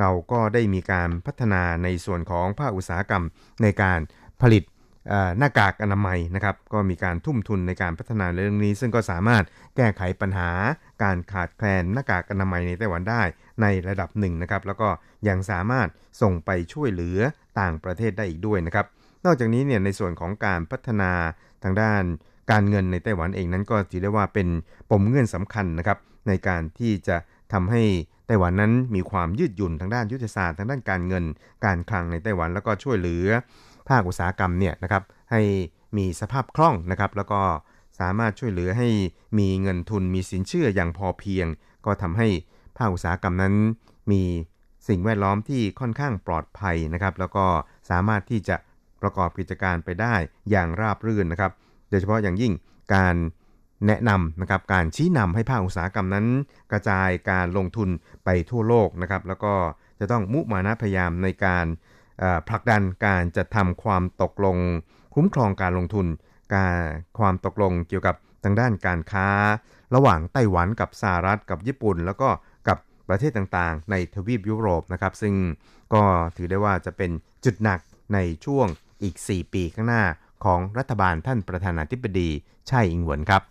[0.00, 3.24] เราก็ได้มีการพัฒนาในส่วนของภาคอุตสาหกรรม
[3.62, 4.00] ในการ
[4.42, 4.64] ผลิต
[5.38, 9.44] หน้ากากอนามัยนะครับ ก็มีการทุ่มทุนในการพัฒนาเรื่องนี้ ซึ่งก็สามารถ
[9.76, 10.50] แก้ไขปัญหา
[11.02, 13.22] การขาดแคลนหน้ากากอนามัยในไต้หวันได้
[13.62, 14.88] ในระดับหนึ่งนะครับ แล้วก็
[15.28, 15.88] ยังสามารถ
[16.22, 17.18] ส่งไปช่วยเหลือ
[17.60, 18.86] ต่างประเทศได้อีกด้วยนะครับ
[19.24, 21.12] นอกจากนี้เนี่ยในส่วนของการพัฒนา
[21.62, 22.02] ทางด้าน
[22.50, 24.48] การเงินในไต้หวันเองนั้นก็ถือได้ว่าเป็น
[24.90, 27.16] ปมเงื่อนสำคัญนะครับในการที่จะ
[27.52, 27.82] ทำให้
[28.26, 31.24] ไต้หวันนั้นมีความยืดหยุ่นทางด้านยุทธศาสตร์ทางด้านการเงิน
[31.64, 33.26] การคลังในไต้หวันแล้วก็ช่วยเหลือ
[33.88, 35.42] ภาคอุตสาหกรรมเนี่ยนะครับให้
[35.96, 37.40] มีสภาพคล่องนะครับแล้วก็
[38.00, 38.88] สามารถช่วยเหลือให้
[39.38, 41.46] มีเงินทุนมีสินเชื่ออย่างพอเพียง
[41.86, 42.28] ก็ทำให้
[42.78, 43.54] ภาคอุตสาหกรรมนั้น
[44.10, 44.22] มี
[44.88, 47.46] สิ่งแวดล้อมที่ค่อนข้างปลอดภัยนะครับ แล้วก็
[47.90, 48.56] สามารถที่จะ
[49.02, 50.14] ประกอบกิจการไปได้
[50.50, 51.52] อย่างราบรื่นนะครับ
[51.90, 52.52] โดยเฉพาะอย่างยิ่ง
[52.94, 53.16] การ
[53.86, 56.26] แนะนำนะครับการชี้นำให้ภาคอุตสาหกรรมนั้น
[56.72, 57.88] กระจายการลงทุน
[58.24, 59.54] ไปทั่วโลกนะครับแล้วก็
[60.00, 61.66] จะต้องมุมานะพยายามในการ
[62.48, 64.56] ผลักดันการจัดทำความตกลง
[65.14, 66.06] คุ้มครองการลงทุน
[66.54, 66.76] การ
[67.18, 69.28] ความตกลงเกี่ยวกับทางด้านการค้า
[69.94, 72.28] ระหว่างไต้หวันกับสหรัฐกับญี่ปุ่น แล้วก็
[72.68, 75.34] กับประเทศต่างๆ ในทวีปยุโรปนะครับ ซึ่ง
[75.94, 76.02] ก็
[76.36, 77.10] ถือได้ว่าจะเป็น
[77.44, 77.80] จุดหนัก
[78.14, 78.66] ในช่วง
[79.02, 80.02] อีก 4 ปีข้างหน้า
[80.44, 82.28] ของรัฐบาลท่านประธานาธิบดี
[82.68, 83.42] ไช่อิงหวนครับ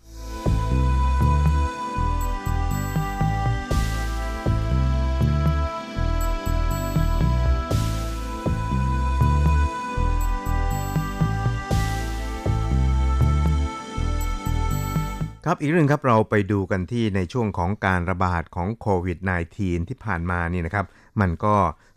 [15.46, 19.18] ครับอีกเรื่องครับเราไปดูกันที่ในช่วงของการระบาดของโควิด
[19.54, 20.86] -19 ที่ผ่านมานี่นะครับ
[21.22, 21.56] มันก็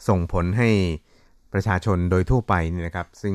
[0.09, 0.71] ส่งผลให้
[1.53, 3.35] ประชาชนโดยทั่วไปนี่นะครับ ซึ่ง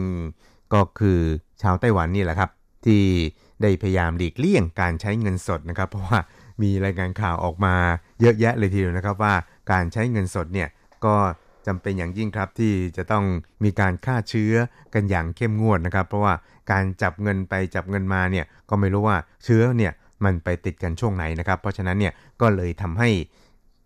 [0.73, 1.19] ก็คือ
[1.61, 2.49] ชาวไต้หวันนี่แหละครับ
[2.85, 3.03] ที่
[3.61, 6.19] ได้พยายามหลีกเลี่ยงการใช้เงินสดนะครับ เพราะว่า
[6.61, 7.75] มีรายงานข่าวออกมา
[8.21, 9.33] เยอะแยะเลยทีเดียวนะครับว่า
[9.71, 10.69] การใช้เงินสดเนี่ย
[11.05, 11.15] ก็
[11.67, 13.25] จำเป็นอย่างยิ่งครับที่จะต้อง
[13.63, 14.53] มีการฆ่าเชื้อ
[14.93, 16.33] กันอย่างเข้มงวดนะครับ เพราะว่า
[16.71, 19.93] การจับเงินไปจับเงินมาเนี่ยก็ไม่รู้ว่าเชื้อเนี่ย
[20.25, 23.09] มันไปติดกันช่วงไหนนะครับ เพราะฉะนั้นเนี่ยก็เลยทำให้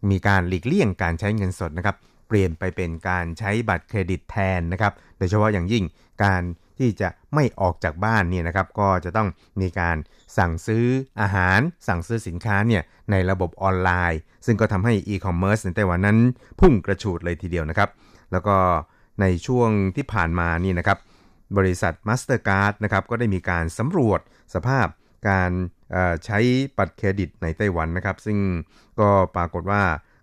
[0.10, 1.96] มีการหลีกเลี่ยงการใช้เงินสดนะครับ
[2.28, 5.84] เปลี่ยนไปเป็นการใช้บัตรเครดิตแทนนะครับ โดยเฉพาะอย่างยิ่ง
[6.24, 6.44] การ
[6.82, 9.28] ที่จะไม่ออกจากบ้านเนี่ยนะครับก็จะต้อง
[9.62, 9.98] มีการ
[10.38, 10.86] สั่งซื้อ
[11.22, 16.18] อาหาร สั่งซื้อสินค้าเนี่ยในระบบออนไลน์ ซึ่งก็ทำให้อีคอมเมิร์ซในไต้หวันนั้น
[16.60, 17.90] พุ่งกระฉูดเลยทีเดียวนะครับ
[18.32, 18.56] แล้วก็
[19.22, 20.98] ในช่วงที่ผ่านมานี่นะครับ
[21.58, 24.20] บริษัท Mastercard นะครับก็ได้มีการสำรวจ
[24.54, 24.88] สภาพ
[25.30, 25.52] การ
[26.26, 26.40] ใช้
[26.78, 28.38] บัตรเครดิตในไต้หวันนะครับ ซึ่ง
[29.00, 29.82] ก็ปรากฏว่า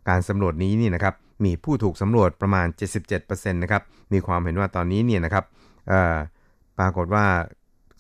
[0.09, 2.66] การสำรวจนี้นี่นะครับมีผู้ถูกสำรวจประมาณ
[3.14, 5.44] 77%นะครับมีความเห็นว่าตอนนี้เนี่ยนะครับ
[6.79, 7.27] ปรากฏว่า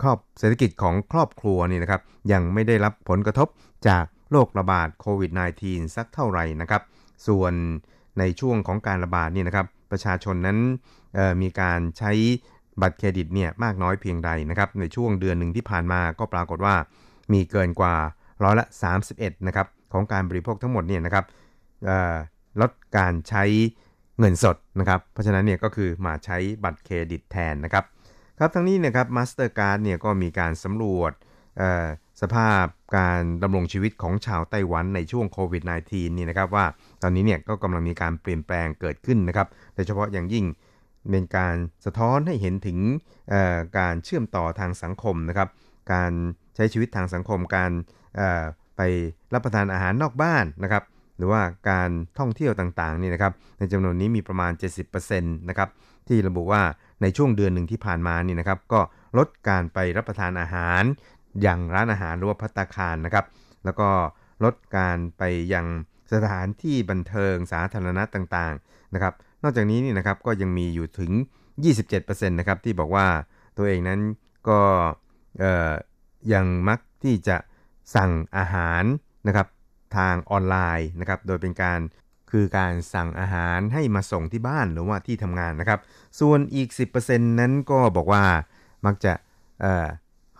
[0.02, 3.48] ครอบเศรษฐกิจของครอบครัวนี่นะครับยังไม่ได้รับผลกระทบ
[3.88, 5.30] จากโรคระบาดโควิด
[5.62, 6.82] -19 สักเท่าไหร่นะครับ
[7.26, 7.52] ส่วน
[8.18, 10.58] ในช่วงของการระบาดนี่นะครับ ประชาชนนั้น
[11.42, 12.12] มีการใช้
[12.80, 16.74] บัตรเครดิตเนี่ยมากน้อยเพียงใดนะครับ ในช่วงเดือนหนึ่งที่ผ่านมาก็ปรากฏว่า
[17.32, 17.94] มีเกินกว่า
[18.42, 18.66] ร้อยละ
[19.06, 21.24] 31นะครับของการบริโภคทั้งหมดเนี่ยนะครับ
[22.60, 23.44] ลดการใช้
[24.18, 27.84] เงินสดนะครับ เพราะฉะนั้นเนี่ยก็คือมาใช้บัตรเครดิตแทนนะครับ
[28.40, 31.12] ครับทั้งนี้นะครับมาสเตอร์การ์ดเนี่ยก็มีการสำรวจ
[32.22, 32.64] สภาพ
[32.98, 36.66] การดำรงชีวิตของชาวไต้หวันในช่วงโควิด -19 นี่นะครับว่า
[37.02, 40.44] ตอนนี้เนี่ยก็กำลังมีการเปลี่ยนแปลงเกิดขึ้นนะครับโดยเฉพาะอย่างยิ่ง
[41.10, 42.78] เป็นการสะท้อนให้เห็นถึง
[43.78, 45.48] การเชื่อมต่อทางสังคมนะครับ
[45.92, 46.12] การ
[46.54, 47.70] ใช้ชีวิตทางสังคมการ
[48.76, 48.80] ไป
[49.34, 50.84] รับประทานอาหารนอกบ้านนะครับ
[51.16, 54.52] หรือว่าการท่องเที่ยวต่างๆนี่นะครับในจำนวนนี้มีประมาณ
[54.96, 55.68] 70%นะครับ
[56.08, 56.62] ที่ระบุว่า
[57.02, 58.80] ในช่วงเดือนหนึ่งที่ผ่านมานี่นะครับ ก็
[59.18, 60.82] ลดการไปรับประทานอาหาร
[61.42, 63.24] อย่างร้านอาหารหรือว่าพัตตาคารนะครับ
[63.64, 63.88] แล้วก็
[64.44, 65.66] ลดการไปยัง
[66.12, 71.12] สถานที่บันเทิงสาธารณะต่างๆนะครับ นอกจากนี้นี่นะครับก็ยังมีอยู่ถึง
[71.74, 73.06] 27%นะครับที่บอกว่า
[73.56, 74.00] ตัวเองนั้น
[74.48, 74.60] ก็
[76.32, 77.36] ยังมักที่จะ
[77.94, 78.84] สั่งอาหาร
[79.26, 79.46] นะครับ
[79.96, 81.80] ทางออนไลน์นะครับ โดยเป็นการ
[82.30, 85.80] คือการสั่งอาหารให้มาส่งที่บ้านหรือว่าที่ทำงานนะครับ
[86.20, 88.24] ส่วนอีก 10%นั้นก็บอกว่า
[88.86, 89.12] มักจะ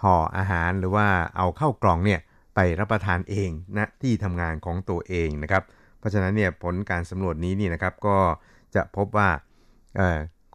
[0.02, 2.20] ห่ออาหารหรือว่าเอาเข้ากล่องเนี่ย
[2.54, 5.62] ไปรับประทานเองณนะที่ทำงานของตัวเองนะครับ
[5.98, 8.16] เพราะฉะนั้นเนี่ยผลการสำรวจนี้นี่นะครับก็
[8.74, 9.28] จะพบว่า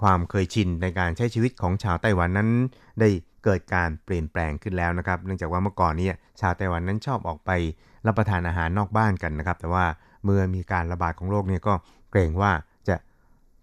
[0.02, 2.50] ความเคยชินในการใช้ชีวิตของชาวไต้หวันนั้น
[3.00, 3.10] ได้
[3.44, 6.08] เกิดการเปลี่ยนแปลงขึ้นแล้วนะครับ เนื่องจากว่าเมื่อก่อนนี้
[6.42, 7.52] ชาวไต้หวันนั้นชอบออกไป
[8.08, 9.86] รับประทานอาหารนอกบ้านกันนะครับ แต่ว่า
[10.24, 11.74] เมื่อมีการระบาดของโรคเนี่ยก็
[12.12, 12.52] เกรงว่า
[12.88, 12.96] จะ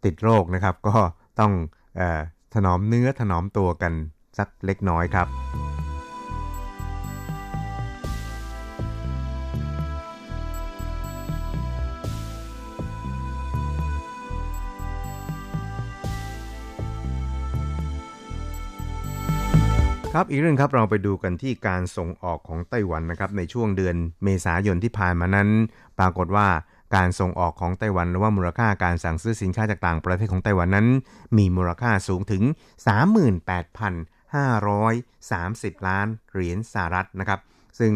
[0.04, 0.96] ติดโรคนะครับ ก็
[1.40, 1.52] ต้อง
[2.00, 2.02] อ
[2.54, 3.92] ถนอมเนื้อถนอมตัวกัน
[4.38, 5.69] สักเล็กน้อยครับ
[20.14, 25.48] ครับอีกเรื่องครับเราไปดูกันที่การส่งออกของไต้หวันนะครับในช่วงเดือนเมษายนที่ผ่านมานั้น
[25.98, 26.48] ปรากฏว่า
[26.96, 30.86] การส่งออกของไต้หวันหรือว่ามูลค่าการสั่งซื้อสินค้าจากต่างประเทศของไต้หวันนั้น
[31.38, 32.42] มีมูลค่าสูงถึง
[35.76, 37.40] 38,530 ล้านเหรียญสหรัฐนะครับ
[37.78, 37.92] ซึ่ง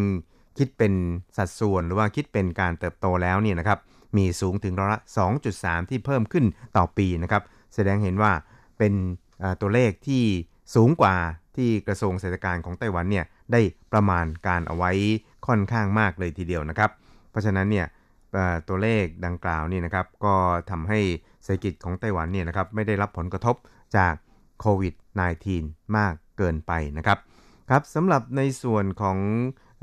[0.58, 0.92] คิดเป็น
[1.36, 3.78] สัดส่วนหรือว่าคิดเป็นการเติบโตแล้วเนี่ยนะครับ
[4.16, 5.00] มีสูงถึงร้อยละ
[5.44, 6.44] 2.3 ที่เพิ่มขึ้น
[6.76, 7.42] ต่อปีนะครับ
[7.74, 8.32] แสดงเห็นว่า
[8.78, 8.92] เป็น
[9.60, 10.22] ตัวเลขที่
[10.76, 11.16] สูงกว่า
[11.56, 13.60] ที่กระทรวงเศรษฐการของไต้หวันเนี่ยได้
[13.92, 14.92] ประมาณการเอาไว้
[15.46, 16.90] ค่อนข้างมากเลยทีเดียวนะครับ
[17.30, 17.86] เพราะฉะนั้นเนี่ย
[18.68, 20.34] ตัวเลขดังกล่าวนี่นะครับก็
[20.70, 21.00] ทำให้
[21.42, 23.56] เศรษฐกิจของไต้หวันเนี่ยนะครับไม่ได้รับผลกระทบ
[23.96, 24.14] จาก
[24.60, 24.94] โควิด
[25.44, 27.18] -19 มากเกินไปนะครับ
[27.70, 29.18] ครับสำหรับในส่วนของ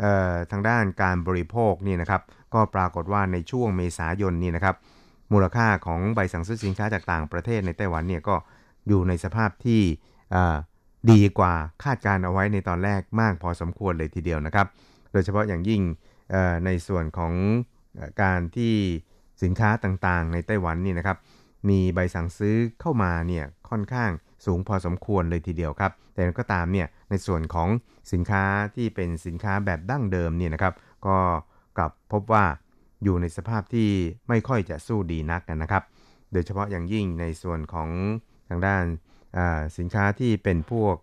[0.03, 2.21] ออทางด้านการบริโภคนี่นะครับ
[2.53, 4.75] ก็ปรากฏว่าในช่วงเมษายนนี่นะครับ
[5.31, 8.35] มูลค่าของใบสั่งซื้อสินค้าจากต่างประเทศในไต้หวันเนี่ยก็
[8.87, 9.81] อยู่ในสภาพที่
[11.09, 14.67] ดีกว่าคาดการเอาไว้ในตอนแรกมากพอสมควรเลยทีเดียวนะครับ
[15.11, 15.81] โดยเฉพาะอย่างยิ่ง
[16.65, 17.33] ในส่วนของ
[18.21, 18.75] การที่
[19.43, 21.17] สินค้าต่างๆ ในไต้หวันนี่นะครับ
[21.69, 24.11] มีใบสั่งซื้อเข้ามาเนี่ยค่อนข้าง
[24.45, 27.69] สูงพอสมควรเลยทีเดียวครับ แต่ก็ตามเนี่ยในส่วนของ
[28.11, 28.43] สินค้า
[28.75, 30.73] ที่เป็นสินค้าแบบดั้งเดิมเนี่ยนะครับ
[31.07, 31.17] ก็
[31.77, 32.45] กลับพบว่า
[33.03, 33.89] อยู่ในสภาพที่
[34.29, 35.83] ไม่ค่อยจะสู้ดีนักนะครับ
[36.31, 37.89] โดยเฉพาะอย่างยิ่งในส่วนของ
[38.49, 38.83] ทางด้าน
[39.77, 40.95] สินค้าที่เป็นพวก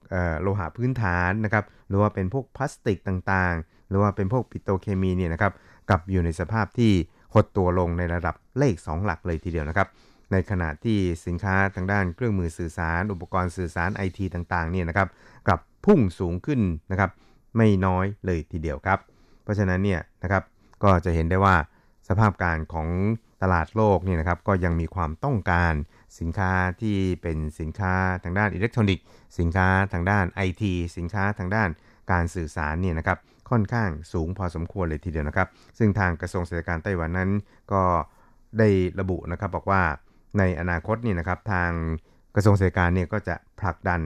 [0.42, 5.52] โลหะพื้นฐานนะครับหรือว่าเป็นพวกพลาสติกต่างๆ หรือว่าเป็นพวกปิโตเคมีเนี่ยนะครับ
[5.90, 6.92] กับอยู่ในสภาพที่
[7.34, 9.88] หดตัวลงในระดับเลข 2 หลักเลยทีเดียวนะครับ
[10.32, 15.08] ในขณะที่สินค้าทางด้านเครื่องมือสื่อสาร อุปกรณ์สื่อสารไอทีต่างๆเนี่ยนะครับ
[15.46, 16.60] กลับพุ่งสูงขึ้น
[16.90, 17.10] นะครับ
[17.56, 18.98] ไม่น้อยเลยทีเดียวครับ
[19.42, 20.42] เพราะฉะนั้นเนี่ยนะครับ
[20.82, 21.54] ก็จะเห็นได้ว่า
[22.08, 22.88] สภาพการของ
[23.42, 25.72] ตลาดโลกเนี่ยนะครับก็ยังมีความต้องการ
[26.20, 29.04] สินค้าที่เป็นสินค้าทางด้านอิเล็กทรอนิกส์
[29.38, 31.68] สินค้าทางด้านไอทีสินค้าทางด้าน
[32.12, 33.18] การสื่อสารเนี่ยนะครับ
[33.50, 37.30] ค่อนข้างสูงพอสมควรเลยทีเดียวนะครับ ซึ่งทางกระทรวงเศรษฐการไต้หวันนั้น
[37.72, 37.82] ก็
[38.58, 38.68] ได้
[39.00, 39.82] ระบุนะครับบอกว่า
[40.38, 41.70] ในอนาคตนี่นะครับทาง
[42.34, 44.00] กระทรวงเศรษฐการเนี่ยก็จะผลักดัน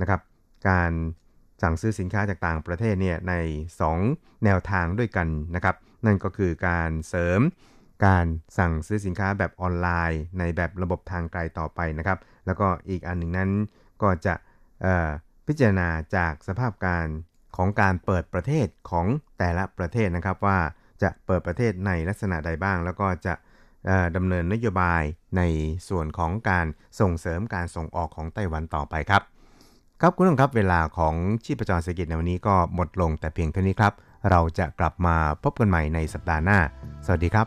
[0.00, 0.20] นะครับ
[0.68, 0.92] การ
[1.62, 3.34] สั่งซื้อสินค้าจากต่างประเทศเนี่ยใน
[3.88, 7.40] 2 แนวทางด้วยกันนะครับ นั่นก็คือการเสริม
[8.06, 8.24] การ
[8.58, 13.50] สั่งซื้อสินค้าแบบออนไลน์ ในแบบระบบทางไกลต่อไปนะครับ แล้วก็อีกอันหนึ่งนั้น
[14.02, 14.34] ก็จะ
[15.46, 17.06] พิจารณาจากสภาพการ
[17.56, 19.06] ของการเปิดประเทศของ
[19.38, 20.58] แต่ละประเทศนะครับ ว่า
[21.02, 23.34] จะเปิดประเทศในลักษณะใดบ้าง แล้วก็จะ
[24.16, 25.02] ดำเนินนโยบาย
[25.36, 25.42] ใน
[25.88, 26.66] ส่วนของการ
[27.00, 29.22] ส่งเสริมการส่งออกของไต้หวันต่อไปครับ
[30.00, 33.92] ครับคุณผู้ชมครับเวลาของชีพจรเศรษฐกิจในวันนี้ก็หมดลงแต่เพียงเท่านี้ครับ
[34.30, 36.58] เราจะกลับมาพบกันใหม่ในสัปดาห์หน้า
[37.06, 37.46] สวัสดีครับ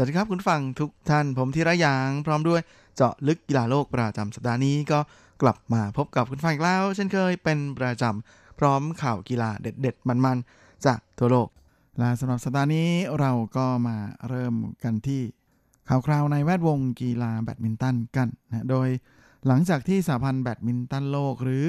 [0.00, 2.60] สวัสดีครับคุณฟังทุกท่านผมธีระยางพร้อมด้วย
[2.96, 4.98] เจาะลึกกีฬาโลกประจำสัปดาห์นี้ก็
[5.42, 11.48] กลับมาพบกับคุณฟังอีกแล้ว เช่นเคยเป็นประจำพร้อมข่าวกีฬาเด็ดๆ มันๆ จากทั่วโลก
[11.98, 12.88] และสำหรับสัปดาห์นี้
[13.20, 13.96] เราก็มา
[14.28, 15.22] เริ่มกันที่
[15.88, 18.88] ข่าวคราวในแวดวงกีฬาแบดมินตันกันนะโดย
[19.46, 21.64] หลังจากที่สหพันธ์แบดมินตันโลกหรือ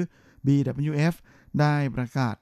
[0.46, 1.14] BWF
[1.60, 2.34] ได้ประกาศ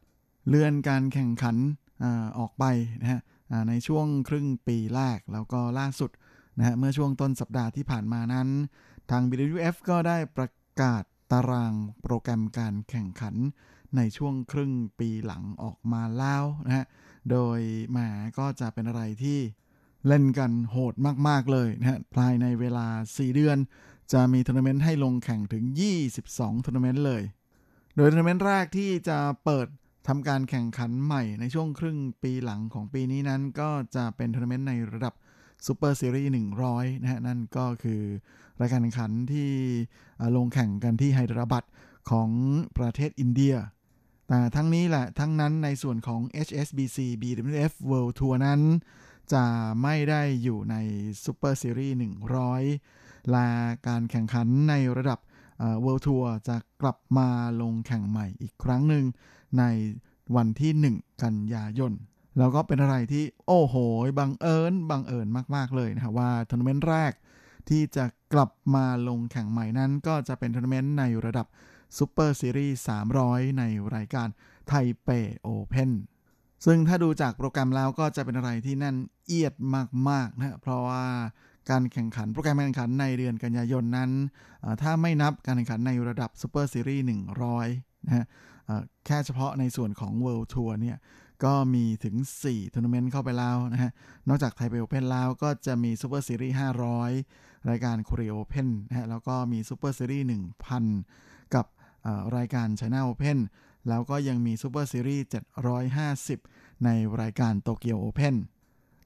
[0.48, 1.56] เลื่อนการแข่งขัน
[2.02, 2.64] ออกไป
[3.00, 3.20] นะฮะ
[3.68, 6.10] ในช่วงครึ่งปีแรกแล้วก็ล่าสุด
[6.58, 8.48] นะฮะเมื่อช่วงต้นสัปดาห์ที่ผ่านมานั้น
[9.10, 10.48] ทาง BWF ก็ได้ประ
[10.82, 13.34] กาศตารางโปรแกรมการแข่งขัน
[13.96, 16.84] ในช่วงครึ่งปีหลังออกมาแล้วนะฮะ
[17.30, 17.60] โดย
[17.92, 17.98] รวม
[18.38, 19.38] ก็จะเป็นอะไรที่
[20.06, 20.94] เล่นกันโหด
[21.28, 23.58] มาก ๆ เลยนะฮะ ภายในเวลา 4 เดือน
[24.12, 25.64] จะมีทัวร์นาเมนต์ให้ลงแข่งถึง
[26.14, 27.22] 22ทัวร์นาเมนต์เลย
[27.96, 29.66] โดยทัวร์นาเมนต์แรกที่จะเปิด
[30.08, 35.14] ทำการแข่งขันใหม่ในช่วงครึ่งปีหลังของปีนี้นั้น ก็จะเป็นทัวร์นาเมนต์ในระดับ
[35.66, 36.30] ซูเปอร์ซีรีส์
[36.66, 38.02] 100 นะฮะ นั่นก็คือ
[38.60, 39.50] รายการแข่งขันที่
[40.36, 41.64] ลงแข่งกันที่ไฮเดอราบัด
[42.10, 42.30] ของ
[42.78, 43.54] ประเทศอินเดีย
[44.28, 48.60] แต่ทั้งนี้แหละ ทั้งนั้นในส่วนของ HSBC BWF World Tour นั้น
[49.32, 49.44] จะ
[49.82, 50.76] ไม่ได้อยู่ใน
[51.24, 51.96] ซูเปอร์ซีรีส์
[52.62, 53.48] 100 และ
[53.88, 55.18] การแข่งขันในระดับ
[55.84, 57.28] World Tour จะกลับมา
[57.62, 59.04] ลงแข่งใหม่อีกครั้งหนึ่ง
[59.58, 59.64] ใน
[60.36, 61.92] วันที่ 1 กันยายน
[62.38, 63.74] แล้วก็เป็นอะไรที่โอ้โห
[64.18, 67.12] บังเอิญบังเอิญมาก ๆ เลยนะครับว่าทัวร์นาเมนต์แรก
[67.68, 71.46] ที่จะกลับมาลงแข่งใหม่นั้น ก็จะเป็นทัวร์นาเมนต์ในระดับ
[71.98, 72.76] Super Series
[73.18, 73.62] 300 ใน
[73.94, 74.28] รายการ
[74.68, 75.08] Taipei
[75.40, 75.90] Open
[76.66, 79.54] ซึ่งถ้าดูจากโปรแกรมแล้วก็จะเป็นอะไรที่แน่นเอียด
[80.08, 81.04] มากๆนะเพราะว่า
[81.70, 84.10] การแข่งขันโปรแกรมการแข่งขันในเดือนกันยายนนั้น
[84.82, 87.04] ถ้าไม่นับการแข่งขันในระดับ Super Series
[87.54, 88.24] 100 นะฮะ
[89.06, 90.96] แค่เฉพาะในส่วนของ World Tour เนี่ย
[91.44, 93.90] ก็มีถึง 4 ทัวร์นาเมนต์เข้าไปแล้วนะฮะ
[94.28, 96.54] นอกจาก Taipei Open แล้วก็จะมี Super Series
[97.10, 100.26] 500 รายการ Korea Open นะฮะ แล้วก็มี Super Series
[100.88, 101.66] 1,000 กับ
[102.36, 103.38] รายการ China Open
[103.88, 105.24] แล้วก็ยังมี Super Series
[106.04, 108.34] 750 ในรายการ Tokyo Open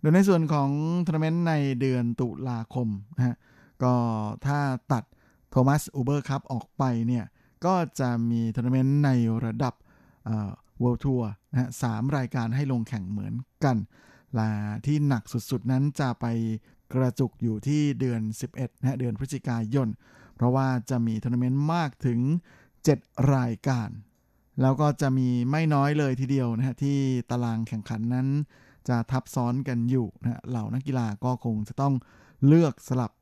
[0.03, 0.71] โดยในส่วนของ
[1.07, 3.37] ทัวร์นาเมนต์ในเดือนตุลาคมนะฮะ
[3.83, 3.95] ก็
[4.47, 4.59] ถ้า
[4.93, 5.05] ตัด
[5.51, 7.25] Thomas Uber Cup ออกไปเนี่ย
[7.67, 9.11] ก็จะมีทัวร์นาเมนต์ใน
[9.45, 9.75] ระดับ
[10.81, 13.35] World Tour นะฮะสามรายการให้ลงแข่งเหมือน
[13.65, 13.77] กัน
[14.35, 14.49] และ
[14.87, 16.27] ที่หนักสุดๆนั้นจะไป
[16.93, 18.21] กระจุกอยู่ที่เดือน
[18.53, 19.88] 11นะฮะเดือนพฤศจิกายน
[20.37, 22.21] เพราะว่าจะมีทัวร์นาเมนต์มากถึง
[22.77, 23.91] 7 รายการ
[24.61, 26.99] แล้วก็จะมีไม่น้อยเลยทีเดียวนะฮะที่
[27.31, 28.29] ตารางแข่งขันนั้น
[28.88, 31.95] จะทับซ้อนกันอยู่นะเหล่านักกีฬาก็คงจะต้อง
[32.47, 33.12] เลือกสลับ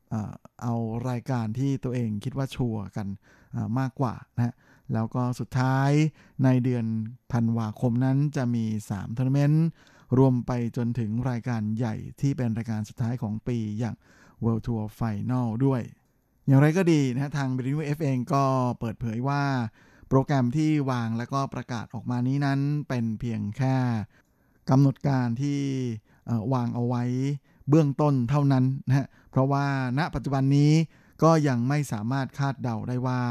[0.63, 0.73] เอา
[1.09, 3.07] รายการที่ตัวเองคิดว่าชัวร์กัน
[3.79, 4.55] มากกว่านะ
[4.93, 5.91] แล้วก็สุดท้าย
[6.43, 6.85] ในเดือน
[7.33, 9.65] ธันวาคมนั้นจะมี3ทัวร์นาเมนต์
[10.17, 13.95] รวมไปจนถึงรายการใหญ่ที่เป็นรายการสุดท้ายของปีอย่าง
[14.43, 15.81] World Tour Final ด้วย
[16.47, 18.43] อย่างไรก็ดีนะทาง BWF เองก็
[18.79, 19.43] เปิดเผยว่า
[20.09, 23.75] โปรแกรมที่วางและก็ประกาศออกมานี้นั้นเป็นเพียงแค่
[24.69, 25.59] กำหนดการที่
[26.53, 27.03] วางเอาไว้
[27.69, 29.65] เบื้องต้นเท่านั้นนะฮะเพราะว่า
[29.97, 30.71] ณปัจจุบันนี้
[31.23, 33.21] ก็ยังไม่สามารถคาดเดาได้ว่า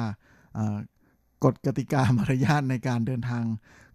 [1.45, 3.45] กฎกติกามารยาทในการเดินทาง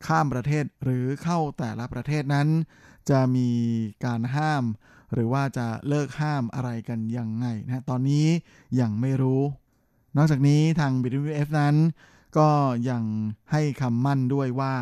[0.06, 2.48] ข้ามประเทศหรือเข้าแต่ละประเทศนั้น
[3.10, 3.50] จะมี
[4.06, 4.64] การห้าม
[5.14, 8.28] หรือว่าจะเลิกห้ามอะไรกันยังไงนะตอนนี้
[8.82, 9.42] ยังไม่รู้
[10.18, 11.76] นอกจากนี้ทาง BWF นั้น
[12.38, 12.50] ก็
[12.90, 13.04] ยัง
[13.52, 14.74] ให้คำมั่นด้วยว่า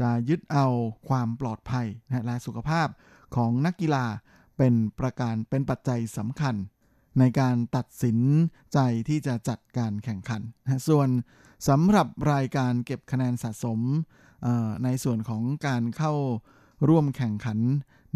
[0.00, 0.66] จะยึดเอา
[1.08, 2.88] ความปลอดภัยนะและสุขภาพ
[3.36, 4.04] ของนักกีฬา
[4.58, 6.54] เป็นประการเป็นปัจจัยสำคัญ
[7.18, 8.18] ในการตัดสิน
[8.72, 8.78] ใจ
[9.08, 11.08] ที่จะจัดการแข่งขันนะส่วน
[11.68, 13.80] สำหรับรายการเก็บคะแนนสะสม
[14.84, 16.14] ในส่วนของการเข้า
[16.88, 17.58] ร่วมแข่งขัน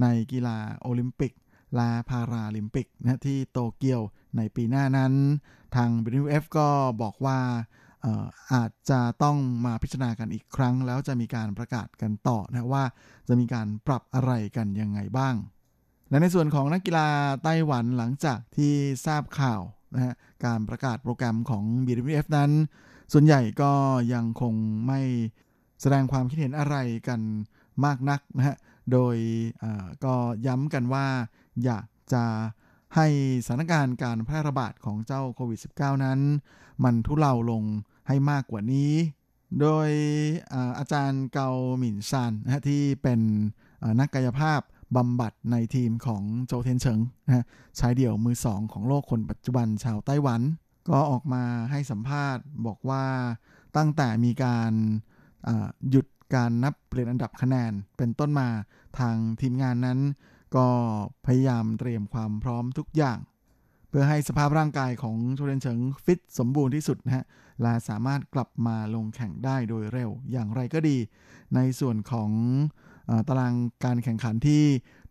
[0.03, 1.33] ในกีฬาโอลิมปิก
[1.77, 4.01] และพาราลิมปิกนะที่โตเกียว
[4.37, 5.13] ในปีหน้านั้น
[5.77, 6.69] ทาง BWF ก็
[7.03, 7.39] บอกว่า
[8.53, 9.37] อาจจะต้อง
[9.67, 12.85] มาพิจารณากันอีกครั้ง แล้วจะมีการประกาศกันต่อนะว่า
[13.29, 15.35] จะมีการปรับอะไรกันยังไงบ้าง
[16.11, 17.09] และในส่วนของนักกีฬา
[17.43, 18.73] ไต้หวันหลังจากที่
[19.07, 19.63] ทราบข่าว
[19.95, 22.51] นะฮะการประกาศโปรแกรมของ BWF นั้น
[23.13, 23.73] ส่วนใหญ่ก็
[24.15, 24.55] ยังคง
[24.87, 25.01] ไม่
[25.81, 26.77] แสดงความคิดเห็นอะไร
[27.09, 27.21] กัน
[27.85, 28.57] มากนักนะฮะ
[28.93, 29.17] โดย
[30.05, 30.15] ก็
[30.47, 31.07] ย้ำกันว่า
[31.65, 32.25] อยากจะ
[32.95, 33.07] ให้
[33.47, 36.21] สถานการณ์การแพร่ระบาดของเจ้าโควิด -19 นั้น
[36.85, 37.63] มันทุเลาลง
[38.09, 38.93] ให้มากกว่านี้
[39.61, 39.89] โดย
[40.79, 43.21] อาจารย์เกาหมินซานนะที่เป็น
[44.01, 44.61] นักกายภาพ
[44.97, 47.45] บำบัดในทีมของโจเทนเฉิงนะ
[47.79, 50.41] ชายเดี่ยวมือสองของโลกคนปัจจุบันชาวไต้หวัน
[50.89, 53.05] ก็ออกมาให้สัมภาษณ์บอกว่า
[53.77, 54.73] ตั้งแต่มีการ
[55.91, 58.49] หยุดการนับเปลี่ยนอันดับคะแนนเป็นต้นมา
[58.99, 59.99] ทางทีมงานนั้น
[60.57, 60.69] ก็
[61.27, 63.19] พยายามเตรียมความพร้อมทุกอย่าง
[63.97, 67.25] พื่อให้สภาพร่างกายของโชเรนเฉิงฟิตสมบูรณ์ที่สุดนะฮะ
[67.63, 70.97] และสามารถกลับมาลงแข่งได้โดยเร็วอย่างไรก็ดี
[71.55, 72.31] ในส่วนของ
[73.29, 74.65] ตารางการแข่งขันที่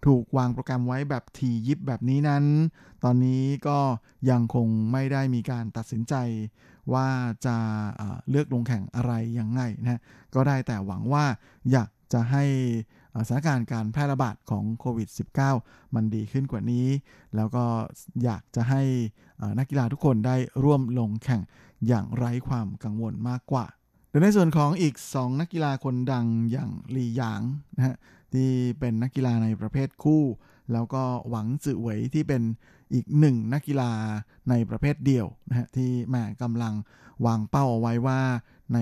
[0.05, 2.43] ถูกวางโปรแกรมไว้แบบทียิบแบบนี้นั้น
[3.03, 3.79] ตอนนี้ก็
[4.29, 6.15] ยังคงไม่ได้มีการตัดสินใจ
[6.93, 7.07] ว่า
[7.45, 7.57] จะ
[8.29, 10.01] เลือกลงแข่งอะไรยังไงนะ
[10.35, 11.25] ก็ได้แต่หวังว่า
[11.71, 12.43] อยาก จะให้
[13.27, 15.09] สถานการณ์การแพร่ระบาดของโควิด
[15.51, 16.87] -19 มันดีขึ้นกว่านี้
[17.35, 17.65] แล้วก็
[18.23, 18.81] อยากจะให้
[19.59, 21.41] นักกีฬาทุกคนได้ร่วมลงแข่ง
[21.87, 23.65] อย่างไร้ความกังวลมากกว่า
[24.09, 27.41] โดยในส่วนของอีก 2 นักกีฬาคนดังอย่างลีหยาง
[27.75, 27.95] นะฮะ
[28.33, 28.49] ที่
[28.79, 30.23] เป็นนักกีฬาในประเภทคู่
[30.73, 32.41] แล้วก็หวังจื่อเหวยที่เป็น
[32.93, 33.91] อีกหนึ่งนักกีฬา
[34.49, 36.73] ในประเภทเดี่ยวนะฮะที่แม่กำลัง
[37.25, 38.19] วางเป้าเอาไว้ว่า
[38.73, 38.79] ใน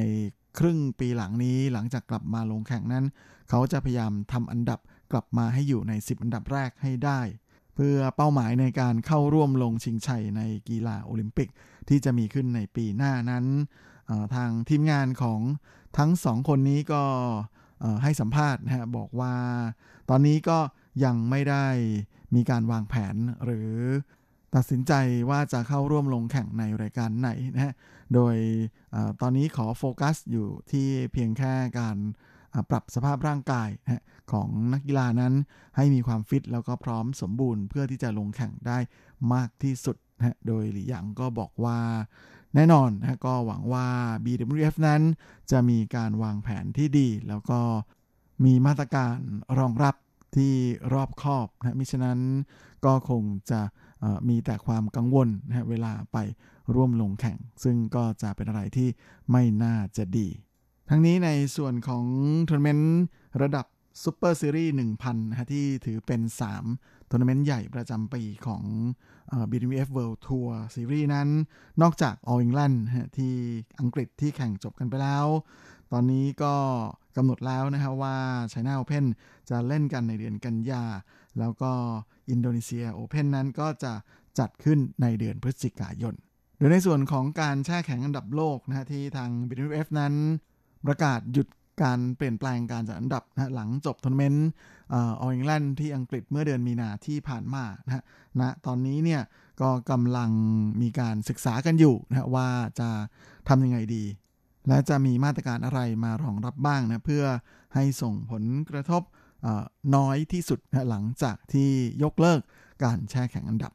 [0.60, 3.06] ครึ่งปีหลังนี้หลังจากกลับมาลงแข่งนั้น
[3.49, 4.80] เขาจะพยายามทำอันดับ
[5.12, 7.22] กลับมาให้อยู่ใน 10 อันดับแรกให้ได้
[7.76, 11.49] เพื่อเป้าหมายในการเข้าร่วมลงชิงชัยในกีฬาโอลิมปิก
[11.89, 13.45] ที่จะมีขึ้นในปีหน้านั้น
[14.36, 15.41] ทางทีมงานของ
[15.97, 17.04] ทั้งสองคนนี้ก็
[18.04, 19.36] ให้สัมภาษณ์นะฮะบอกว่า
[20.10, 20.60] ตอนนี้ก็
[21.04, 21.66] ยังไม่ได้
[22.36, 23.72] มีการวางแผนหรือ
[24.56, 24.93] ตัดสินใจ
[25.30, 27.74] ว่าจะเข้าร่วมลงแข่งในรายการไหนนะฮะ
[28.14, 28.36] โดย
[28.93, 31.97] อตอนนี้ขอโฟกัสอยู่ที่เพียงแค่การ
[32.70, 33.70] ปรับสภาพร่างกาย
[34.32, 35.34] ของนักกีฬานั้น
[35.76, 38.78] ให้มีความฟิตแล้วก็พร้อมสมบูรณ์ เพื่อที่จะลงแข่งได้
[39.34, 41.80] มากที่สุดนะโดยหลี่หยางก็บอกว่า
[42.55, 43.88] แน่นอนนะก็หวังว่า
[44.26, 45.01] BWF นั้น
[45.51, 47.59] จะมีการวางแผนที่ดี แล้วก็
[48.45, 49.16] มีมาตรการ
[49.59, 49.95] รองรับ
[50.36, 50.53] ที่
[50.93, 52.20] รอบคอบนะมิฉะนั้น
[52.86, 53.62] ก็คงจะ
[54.30, 56.18] มีแต่ความกังวลนะเวลาไป
[56.76, 58.89] ร่วมลงแข่ง ซึ่งก็จะเป็นอะไรที่
[59.32, 60.28] ไม่น่าจะดี
[60.89, 62.05] ทั้งนี้ในส่วนของ
[62.49, 63.01] ทัวร์นาเมนต์
[63.41, 63.65] ระดับ
[64.04, 66.22] Super Series 1,000นะฮะที่ถือเป็น
[66.65, 68.63] 3 ทัวร์นาเมนต์ใหญ่ประจำปีของ
[69.51, 71.30] BWF World Tour Series นั้น
[71.82, 72.78] นอกจาก All England
[73.17, 73.34] ที่
[73.80, 75.26] อังกฤษที่แข่งจบกันไปแล้ว
[75.91, 76.53] ตอนนี้ก็
[77.17, 78.15] กำหนดแล้วนะฮะว่า
[78.51, 79.05] China Open
[79.49, 80.84] จะเล่นกันในเดือนกันยา
[81.39, 81.72] แล้วก็
[82.30, 83.93] อินโดนีเซีย Open นั้นก็จะ
[84.39, 86.15] จัดขึ้นในเดือนพฤศจิกายน
[86.62, 90.14] โดยในส่วนของการแช่แข็งอันดับโลกนะฮะที่ทาง BWF นั้น
[90.86, 91.47] ประกาศหยุด
[91.84, 94.47] การเปลี่ยนแปลงการจัดอันดับนะหลังจบทัวร์นาเมนต์
[94.93, 98.03] ออลอิงแลนด์ที่อังกฤษเมื่อเดือนมีนาที่ผ่านมานะฮะ
[98.41, 99.22] ณตอนนี้เนี่ย
[99.62, 100.32] ก็กำลัง
[100.82, 102.49] มีการศึกษากันอยู่นะว่า
[102.80, 102.89] จะ
[103.49, 104.03] ทำยังไงดี
[104.68, 107.26] และจะมีมาตรการอะไรมารองรับบ้างนะเพื่อ
[107.76, 109.01] ให้ส่งผลกระทบ
[109.95, 111.70] น้อยที่สุดนะหลังจากที่
[112.03, 112.41] ยกเลิก
[112.84, 113.72] การแช่แข็งอันดับ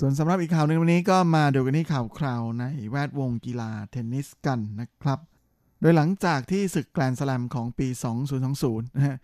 [0.00, 5.18] ส่วนสำหรับอีกข่าวหนึ่งวันนี้ก็มาดูกันที่ข่าวคราวในแวดวงกีฬาเทนนิสกันนะครับ
[5.80, 7.88] โดยหลังจากที่ศึกแกรนด์สแลมของปี
[8.42, 9.16] 2020 นะฮะ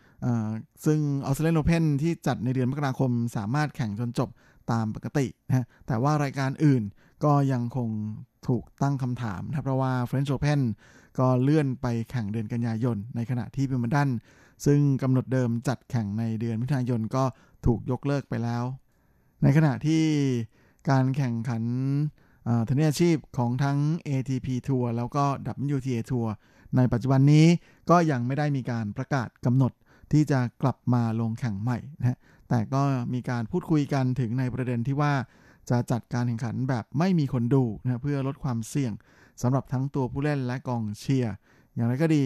[0.85, 4.29] ซึ่งออสเตรเลียนโอเพนที่จัดในเดือนมกราคมสามารถแข่งจนจบ
[4.71, 6.83] ตามปกตินะฮะแต่ว่ารายการอื่น
[7.25, 7.89] ก็ยังคง
[8.49, 10.61] ถูกตั้งคำถามนะเพราะว่า French Open
[11.19, 14.09] ก็เลื่อนไปแข่งเดือนกันยายน ในขณะที่พิมดัน
[14.67, 17.25] ซึ่งกำหนดเดิมจัดแข่งในเดือนมิถุนายนก็
[17.67, 18.65] ถูกยกเลิกไปแล้ว
[19.43, 20.03] ในขณะที่
[20.91, 21.63] การแข่งขัน
[22.65, 23.79] เทนนิสอาชีพของทั้ง
[24.09, 25.25] ATP ทัวร์แล้วก็
[25.75, 26.33] WTA ทัวร์
[26.77, 27.47] ในปัจจุบันนี้
[27.91, 29.73] ก็ยังไม่ได้มีการประกาศกำหนด
[30.13, 32.19] ที่จะกลับมาลงแข่งใหม่นะ
[32.49, 32.83] แต่ก็
[33.15, 35.13] มีการพูดคุยกันถึงในประเด็นที่ว่า
[35.71, 38.93] จะจัดการแข่งขันแบบไม่มีคนดูนะเพื่อลดความเสี่ยง
[39.43, 41.35] สำหรับทั้งตัวผู้เล่นและกองเชียร์
[41.75, 42.25] อย่างไรก็ดี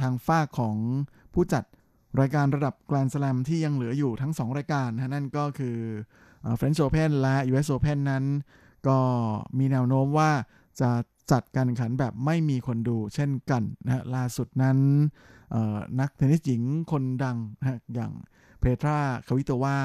[0.00, 0.76] ทางฝั่งของ
[1.34, 1.64] ผู้จัด
[2.20, 5.76] รายการระดับแกรนด์สแลมที่ยังเหลืออยู่ทั้ง 2 รายการนะนั่นก็คือ
[6.56, 8.24] French Open และ US Open นั้น
[8.88, 8.98] ก็
[9.58, 10.30] มีแนวโน้มว่า
[10.80, 10.90] จะ
[11.32, 14.78] จัดการแข่งขันแบบไม่มีคนดูเช่นกันนะล่าสุดนั้น
[16.00, 18.12] นักเทนนิสหญิงคนดังนะอย่าง
[18.58, 19.78] เพทราคาวิโตวา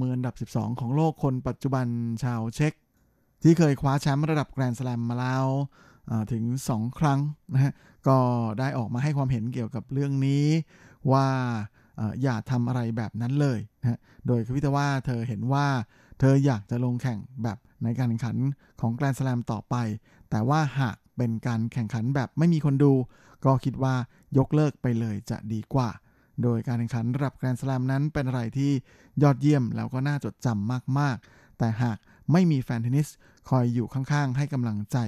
[0.00, 1.86] มืออันดับ 12 ของโลกคนปัจจุบัน
[2.24, 2.72] ชาวเช็ก
[3.42, 5.46] ที่เคยคว้าแชมป์ระดับแกรนด์สแลมมาแล้ว
[6.32, 7.20] ถึง 2 ครั้ง
[7.52, 7.72] นะฮะ
[8.08, 8.18] ก็
[8.58, 10.46] ได้ออกมาให้ความเห็นเกี่ยวกับเรื่องนี้
[11.12, 11.26] ว่า
[12.22, 15.66] อย่าทำอะไรแบบนั้นเลยนะโดยควิตว่าเธอเห็นว่า
[16.20, 18.36] เธออยากจะลงแข่งแบบในการแข่งขัน
[18.80, 19.74] ของแกรนด์สแลมต่อไป
[20.30, 22.92] แต่ว่าหากเป็นการแข่งขันแบบไม่มีคนดู
[23.44, 23.94] ก็คิดว่า
[24.38, 25.88] ยกเลิกไปเลยจะดีกว่า
[26.42, 28.70] โดยการแข่งขันระดับแกรนด์สแลมนั้นเป็นอะไรที่
[29.22, 31.98] ยอดเยี่ยมแล้วก็น่าจดจำมากๆ แต่หาก
[32.32, 33.08] ไม่มีแฟนเทนนิส
[33.48, 34.98] คอยอยู่ข้างๆ ให้กำลังใจ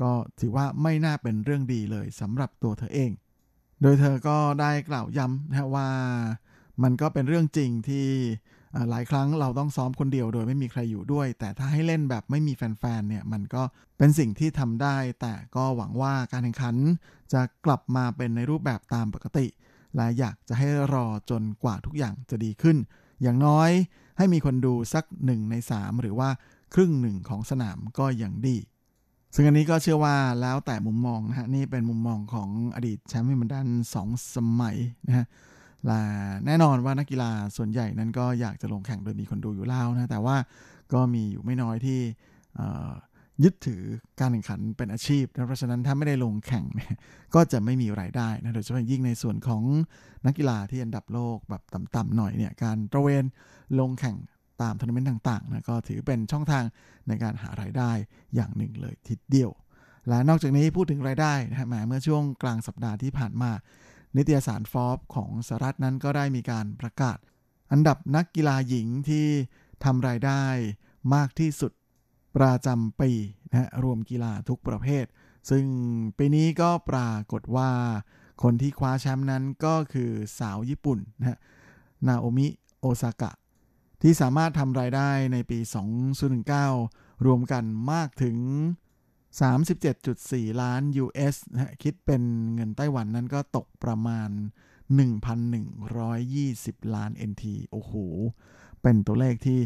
[0.00, 3.10] ก็ถือว่าไม่น่าเป็นเรื่องดีเลยสำหรับตัวเธอเอง
[3.82, 5.88] โดยเธอก็ได้กล่าวย้ำนะว่า
[6.82, 8.06] มันก็เป็นเรื่องจริงที่
[8.90, 13.62] หลายครั้งเราต้องซ้อมคนเดียวโดยไม่มีใครอยู่ด้วย แต่ถ้าให้เล่นแบบไม่มีแฟนๆเนี่ยมันก็
[13.98, 16.76] เป็นสิ่งที่ทำได้ แต่ก็หวังว่าการแข่งขัน
[17.32, 19.46] จะกลับมาเป็นในรูปแบบตามปกติ
[19.98, 22.76] และอยากจะให้รอจนกว่าทุกอย่างจะดีขึ้น
[23.22, 23.70] อย่างน้อย
[24.18, 26.28] ให้มีคนดูสักหนึ่งใน3หรือว่า
[26.74, 28.58] ครึ่งหนึ่งของสนามก็ยังดี
[29.34, 34.76] ซึ่งอันนี้ก็เชื่อว่าแล้วแต่มุมมองนะฮะนี่เป็นมุมมองของอดีตแชมป์วิมเบิลดันสองสมัย
[35.06, 35.26] นะฮะ
[35.86, 36.00] และ
[36.46, 40.36] แน่นอนว่านักกีฬาส่วนใหญ่นั้นก็อยากจะลงแข่งโดยมีคนดูอยู่แล้วนะแต่ว่า
[40.92, 42.00] ก็มีอยู่ไม่น้อยที่
[43.44, 43.82] ยึดถือ
[44.20, 46.94] การแข่งขันเป็นอาชีพนะเพราะฉะนั้นถ้าไม่ได้ลงแข่งเนี่ย
[47.34, 49.62] ก็จะไม่มีรายได้นะโดยเฉพาะยิ่งในส่วนของ
[50.26, 53.24] นักกีฬาที่อันดับโลกแบบต่ำๆหน่อยเนี่ยการตระเวน
[53.78, 54.16] ลงแข่ง
[54.62, 56.64] ตามทัวร์นาเมนต์ต่างๆนะก็ถือเป็นช่องทาง
[57.08, 57.90] ในการหารายได้
[58.34, 59.50] อย่างหนึ่งเลยทีเดียว
[60.08, 63.50] และนอกจากนี้พูดถึงรายได้นะฮะเมื่อช่วงกลางสัปดาห์ที่ผ่านมา
[64.16, 67.18] นิตยสารฟอร์บของสหรัฐนั้นก็ได้มีการประกาศ
[67.72, 69.26] อันดับนักกีฬาหญิงที่
[69.84, 70.42] ทำรายได้
[71.14, 71.72] มากที่สุด
[72.36, 73.10] ประจำปี
[73.50, 75.04] นะรวมกีฬาทุกประเภท
[75.50, 75.64] ซึ่ง
[76.18, 77.70] ปีนี้ก็ปรากฏว่า
[78.42, 81.38] คนที่คว้าแชมป์นั้นก็คือสาวญี่ปุ่นนะ
[82.06, 82.46] นาโอมิ
[82.80, 83.32] โอซากะ
[84.02, 85.58] ที่สามารถทำรายได้ในปี
[86.42, 88.36] 2019 รวมกันมากถึง
[89.48, 92.22] 37.4 ล้าน US นะคิดเป็น
[92.54, 94.30] เงินไต้หวันนั้นก็ตกประมาณ
[95.38, 97.92] 1,120 ล้าน NT โอ้โห
[98.82, 99.60] เป็นตัวเลขที่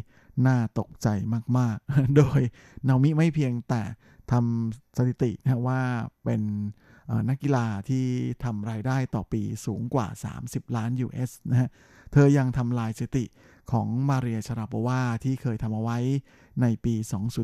[0.46, 1.08] น่าตกใจ
[1.58, 2.40] มากๆ โดย
[2.88, 3.82] นามิไม่เพียงแต่
[4.32, 5.82] ทำสถิตินะว่า
[6.24, 6.42] เป็น
[7.28, 8.04] นักกีฬาที่
[8.44, 10.06] ทำรายได้ต่อปีสูงกว่า
[10.42, 11.68] 30 ล้าน US นะฮะ
[12.12, 13.24] เธอยังทำลายสถิติ
[13.72, 15.98] ของมาเรียชาราปวาที่เคยทำเอาไว้
[16.60, 16.94] ในปี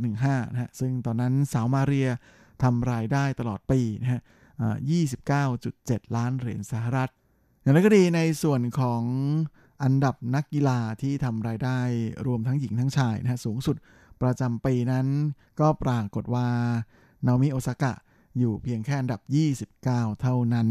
[0.07, 2.09] 2015 นะฮะ ซึ่งตอนนั้นสาวมาเรีย
[2.62, 4.20] ทำรายได้ตลอดปีนะฮะ
[5.39, 7.11] 29.7 ล้านเหรียญสหรัฐ
[7.62, 9.03] อย่างไรก็ดีในส่วนของ
[9.82, 11.78] อันดับนักกีฬาที่ทำรายได้
[12.26, 13.76] รวมทั้งหญิงทั้งชายนะฮะสูงสุด
[14.22, 15.06] ประจำปีนั้น
[15.60, 16.48] ก็ปรากฏว่า
[17.26, 17.92] นาโอมิโอซากะ
[18.38, 19.20] อยู่เพียงแค่อันดับ
[19.74, 20.68] 29 เท่านั้น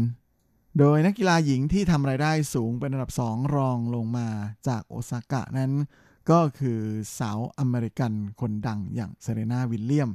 [0.78, 4.28] โดยนักกีฬาหญิงที่ทำรายได้สูงเป็นอันดับ 2 รองลงมา
[4.68, 5.72] จากโอซาก้านั้น
[6.30, 6.80] ก็คือ
[7.18, 10.10] สาวอเมริกันคนดังอย่างเซเรนาวิลเลียม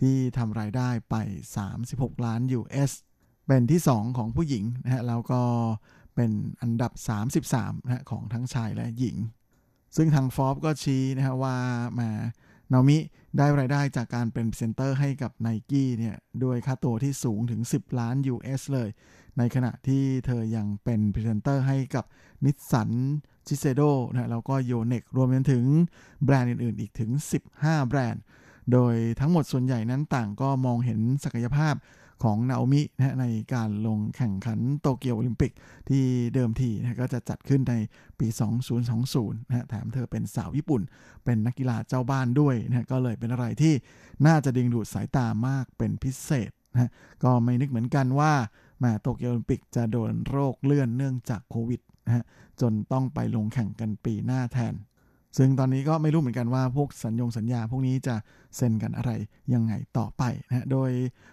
[0.00, 1.14] ที่ทำรายได้ไป
[1.70, 2.90] 36 ล้าน US
[3.46, 5.42] เป็นที่ 2 ของผู้หญิงนะฮะแล้วก็
[6.18, 6.92] เป็นอันดับ
[7.40, 9.16] 33นะของทั้งชายและหญิง
[9.96, 12.08] ซึ่งทางฟอบก็ชี้นะฮะว่า
[12.72, 12.98] นาโอมิ
[13.38, 18.88] ได้รายได้จากการเป็นพรีเซนเตอร์ให้กับไนกี้เนี่ยด้วยค่าตัวที่สูงถึง 10 ล้าน US เลย
[19.38, 22.04] ในขณะที่เธอยังเป็นพรีเซนเตอร์ให้กับ
[22.44, 22.90] Nissan
[23.46, 25.64] Shiseido นะแล้วก็ Yonex รวมไปถึง
[26.24, 27.10] แบรนด์อื่นๆ อีกถึง
[27.50, 28.22] 15 แบรนด์
[28.72, 31.74] โดยทั้งหมดส่วนใหญ่นั้นต่างก็มองเห็นศักยภาพ
[32.22, 35.52] ของนาโอมินะในการลงแข่งขันโตเกียวโอลิมปิก
[35.88, 36.04] ที่
[36.34, 37.74] เดิมทีนะก็จะจัดขึ้นใน
[38.18, 38.26] ปี
[38.88, 40.82] 2020นะแถมเธอเป็นสาวญี่ปุ่น
[41.24, 43.74] เป็นนักกีฬาเจ้าบ้านด้วยนะก็เลยเป็นอะไรที่
[44.26, 46.90] น่าจะดึงดูดสายตามากเป็นพิเศษนะ
[47.24, 48.32] ก็ไม่นึกเหมือนกันว่า
[48.82, 52.24] มาโตเกียวโอลิมปิกจะโดนโรคเลื่อนเนื่องจากโควิดนะฮะ
[52.60, 54.74] จนต้องไปลงแข่งกันปีหน้าแทน
[55.36, 58.14] ซึ่งตอนนี้ก็ไม่รู้เหมือนกันว่าพวกสัญญงสัญญา พวกนี้จะ
[58.56, 59.10] เซ็นกันอะไร
[59.54, 60.90] ยังไงต่อไปนะโดย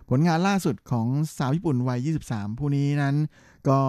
[0.09, 3.15] ผลงานล่าสุดของสาวญี่ปุ่นวัย 23 ผู้นี้นั้น
[3.69, 3.79] ก็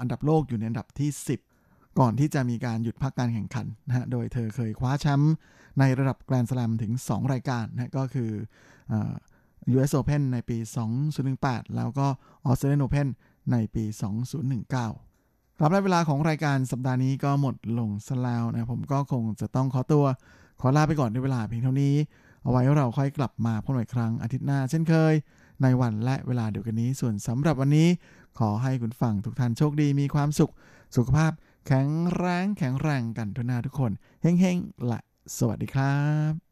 [0.00, 1.10] อันดับโลกอยู่ในอันดับที่
[1.54, 5.34] 10 ก่อนที่จะมีการหยุดพักการแข่งขันนะฮะโดยเธอเคยคว้าแชมป์
[5.78, 8.30] ในระดับแกรนด์สแลมถึง 2 รายการนะก็คือ
[9.74, 10.58] US Open ในปี
[11.16, 12.06] 2018 แล้วก็
[12.48, 13.08] Australian Open
[13.52, 13.84] ในปี
[14.50, 15.11] 2019
[15.60, 20.04] รับและเวลาของรายการสัปดาห์นี้ก็หมดลงซะแล้วนะผมก็คงจะต้องขอตัว
[20.60, 21.94] ขอลาไปก่อนในเวลาเพียงเท่านี้
[22.42, 25.14] เอาไว้เราค่อยกลับมาพบกันอีกครั้งอาทิตย์หน้าเช่นเคย
[25.62, 27.88] ในวันและเวลาเดียวกันนี้ ส่วนสำหรับวันนี้
[28.38, 30.52] ขอให้คุณฟังทุกท่านโชคดีมีความสุข
[30.96, 31.32] สุขภาพ
[31.66, 33.92] แข็งแรงแข็งแรงกันทุกนาทุกคน
[34.22, 35.00] เฮ้งๆและ
[35.38, 35.96] สวัสดีครั
[36.30, 36.51] บ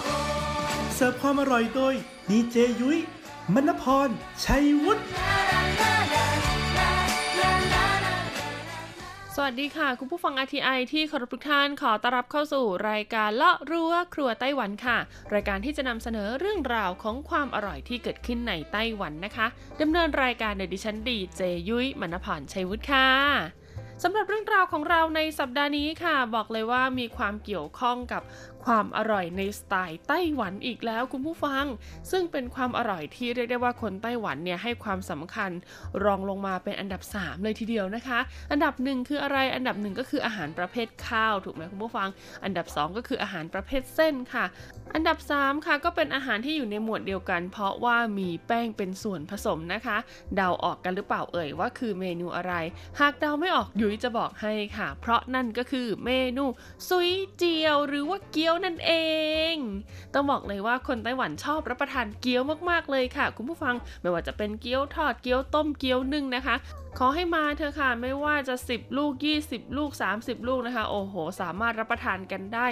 [0.95, 1.93] เสิร์ฟความอร่อยโดย
[2.29, 2.99] ดีเจยุ้ย
[3.53, 4.09] มณพร
[4.43, 5.01] ชัยวุฒิ
[9.35, 14.97] สวัสดีค่ะ คุณผู้ฟัง RTI ที่เคารพทุกท่านขอต้อนรับเข้าสู่รายการเลาะรั้วครัวไต้หวันค่ะ
[15.33, 19.47] รายการที่จะนำเสนอเรื่องราวของความอร่อยที่เกิดขึ้นในไต้หวันนะคะ
[19.81, 23.07] ดำเนินรายการโดยดิฉันดีเจยุ้ยมณพรชัยวุฒิค่ะ
[24.03, 28.21] สำหรับเรื่องราวของเราในสัปดาห์นี้ค่ะ บอกเลยว่ามีความเกี่ยวข้องกับ
[28.65, 31.65] ความอร่อยในสไตล์ไต้หวันอีกแล้วคุณผู้ฟัง
[32.11, 35.51] ซึ่งเป็นความอร่อยที่เรียกได้ว่าคนไต้หวันเนี่ยให้ความสำคัญ
[36.03, 38.19] รองลงมาเป็นอันดับ 3 เลยทีเดียวนะคะ
[38.51, 42.09] อันดับหนึ่งคืออะไรอันดับหนึ่งก็คืออาหารประเภทข้าวถูกไหมคุณผู้ฟัง
[42.43, 44.45] อันดับ 2 ก็คืออาหารประเภทเส้นค่ะ
[44.95, 49.97] อันดับ 3 ค่ะก็เป็นอาหารที่อยู่ในหมวดเดียวกัน เพราะว่ามีแป้งเป็นส่วนผสมนะคะ
[50.35, 52.53] เดาออกกันหรือเปล่าเอ่ยว่าคือเมนูอะไร
[52.99, 56.45] หากเดาไม่ออกยุ้ยจะบอกให้ค่ะ เพราะนั่นก็คือเมนู
[56.89, 58.91] ซุยเจียวหรือว่าเกี๊ยวนั่นเอ
[59.53, 59.55] ง
[60.13, 66.55] ต้องบอกเลยว่าคนไต้หวันชอบรับประทานเกี๊ยวมากๆเลยค่ะ คุณผู้ฟังไม่ว่าจะเป็นเกี๊ยวทอดเกี๊ยวต้มเกี๊ยวนึ่งนะคะ
[66.99, 69.13] ขอให้มาเธอค่ะไม่ว่าจะ 10 ลูก
[69.45, 72.67] 20 ลูก 30 ลูกนะคะ โอ้โห สามารถรับประทานกันได้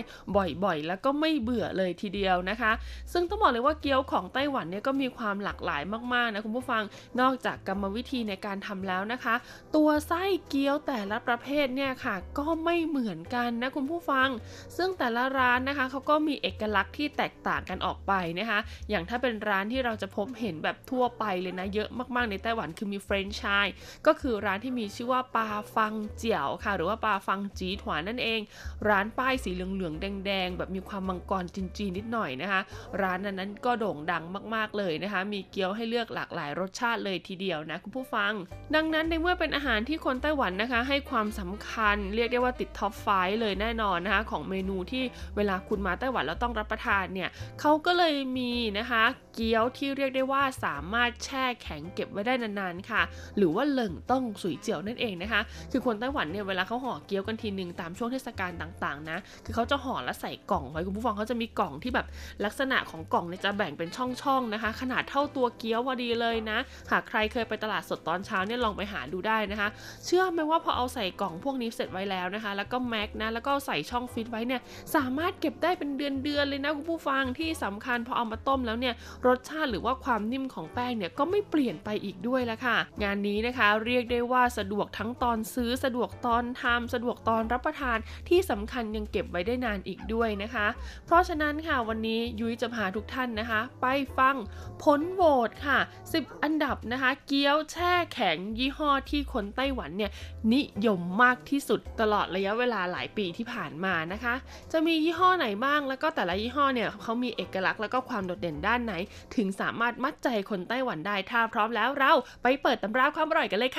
[0.63, 2.71] บ่อยๆ แล้วก็ไม่เบื่อเลยทีเดียวนะคะ
[3.13, 5.81] ซึ่งต้องบอกเลยว่าเกี๊ยวของไต้หวันเนี่ยก็มีความหลากหลาย
[6.13, 6.83] มากๆนะคุณผู้ฟัง
[7.21, 9.35] นอกจากกรรมวิธีในการทำแล้วนะคะ
[9.75, 14.29] ตัวไส้เกี๊ยวแต่ละประเภทเนี่ยค่ะ ก็ไม่เหมือนกันนะคุณผู้ฟัง
[14.77, 18.59] ซึ่งแต่ละร้านนะคะเขาก็มีเอกลักษณ์ที่แตกต่างกันออกไปนะคะ
[18.89, 23.67] อย่างถ้าเป็นร้านที่เราจะพบเห็นแบบทั่วไปเลยนะเยอะมากๆในไต้หวันคือมีเฟรนช์ชาย
[24.05, 28.39] ก็็คือร้านที่มีชื่อว่าปลาฟังเจียวค่ะ หรือว่าปลาฟังจีถวานนั่นเอง
[28.89, 32.61] ร้านป้ายสีเหลืองๆแดง ๆ แบบมีความมังกรจีนๆนิดหน่อยนะคะ
[33.01, 34.23] ร้านนั้นก็โด่งดัง
[34.55, 38.33] มากๆเลยนะคะ มีเกี๊ยวให้เลือกหลากหลายรสชาติเลยทีเดียวนะคุณผู้ฟัง
[38.75, 43.07] ดังนั้นในเมื่อเป็นอาหารที่คนไต้หวันนะคะ ให้ความสำคัญเรียกได้ว่าติดท็อปไฟ
[43.41, 45.03] เลยแน่นอนนะคะของเมนูที่
[45.35, 47.29] เวลาคุณมาไต้หวันแล้วต้องรับประทานเนี่ย
[47.59, 49.03] เขาก็เลยมีนะคะ
[49.35, 53.01] เกี๊ยวที่เรียกได้ว่าสามารถแช่แข็งเก็บไว้ได้นานๆค่ะ
[53.37, 55.41] หรือว่าเหลิงต้องสุยเจียวนั่นเองนะคะ
[55.71, 62.07] คือคนไต้หวันเนี่ยเวลาเขาห่อเกี๊ยวกันทีหนึ่งตามช่วงเทศกาลต่างๆนะ คือเขาจะห่อแล้วใส่กล่องไว้คุณผู้ฟังเขาจะมีกล่องที่แบบ
[62.45, 66.57] ลักษณะของกล่องเนี่ยจะแบ่งเป็นช่องๆนะคะ ขนาดเท่าตัวเกี๊ยวพอดีเลยนะ
[66.91, 69.69] หากใครเคยไปตลาดสดตอนเช้าเนี่ยลองไปหาดูได้นะคะ
[70.05, 74.61] เชื่อไหมว่าพอเอาใส่กล่องพวกนี้เสร็จไว้แล้วนะคะ แล้วก็แม็กนะแล้วก็ใส่ช่องฟิตไว้เนี่ย
[74.95, 78.93] สามารถเก็บได้เป็นเดือนๆเลยนะคุณผู้ฟังที่สำคัญพอเอามาต้มแล้วเนี่ย
[79.27, 87.97] รสชาติหรือว่าความนิ่มของแป้งเนี่ยก็ไม่เปลี่ยนไปอีกด้วยละค่ะ งานนี้นะคะเรียกได้ว่าสะดวกทั้งตอนซื้อสะดวกตอนทำสะดวกตอนรับประทาน
[88.29, 90.67] ที่สำคัญยังเก็บไว้ได้นานอีกด้วยนะคะ
[91.05, 93.85] เพราะฉะนั้นค่ะวันนี้ยุ้ยจะพาทุกท่านนะคะ ไป
[94.17, 94.35] ฟัง
[94.83, 95.79] ผลโหวตค่ะ
[96.11, 100.11] 10 อันดับนะคะ เกี๊ยวแช่แข็งยี่ห้อที่คนไต้หวันเนี่ย
[100.53, 104.33] นิยมมากที่สุดตลอดระยะเวลาหลายปีที่ผ่านมานะคะ
[104.71, 108.93] จะมียี่ห้อไหนบ้างแล้วก็แต่ละยี่ห้อเนี่ยเขามีเอกลักษณ์แล้วก็ความโดดเด่นด้านไหน
[109.35, 112.13] ถึงสามารถมัดใจคนไต้หวันได้ถ้าพร้อมแล้วเรา
[112.43, 113.71] ไปเปิดตำราความอร่อยกันเลย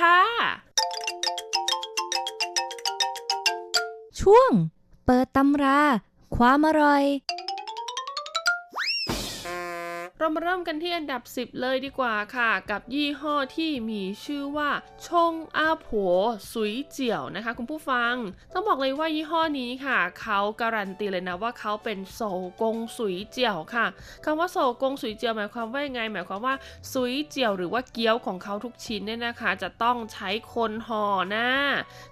[4.19, 4.51] ช่วง
[5.05, 5.79] เปิดตำรา
[6.35, 7.03] ความอร่อย
[10.21, 14.69] เรามาเริ่มกันที่อันดับ 10 เลยดีกว่าค่ะ กับยี่ห้อที่มีชื่อว่า
[15.07, 16.13] ชงอาผัว
[16.53, 18.13] สุยเจียวนะคะ คุณผู้ฟัง
[18.53, 22.21] ต้องบอกเลยว่ายี่ห้อนี้ค่ะ เขาการันตีเลยนะว่าเขาเป็นโซ
[22.61, 23.85] กงสุยเจียวค่ะ
[24.25, 26.55] คำว่าโซกงสุยเจียวหมายความว่ายังไง หมายความว่า
[26.93, 31.05] สุยเจียวหรือว่าเกี๊ยวของเขาทุกชิ้นเนี่ยนะคะ จะต้องใช้คนห่อ
[31.35, 31.49] นะ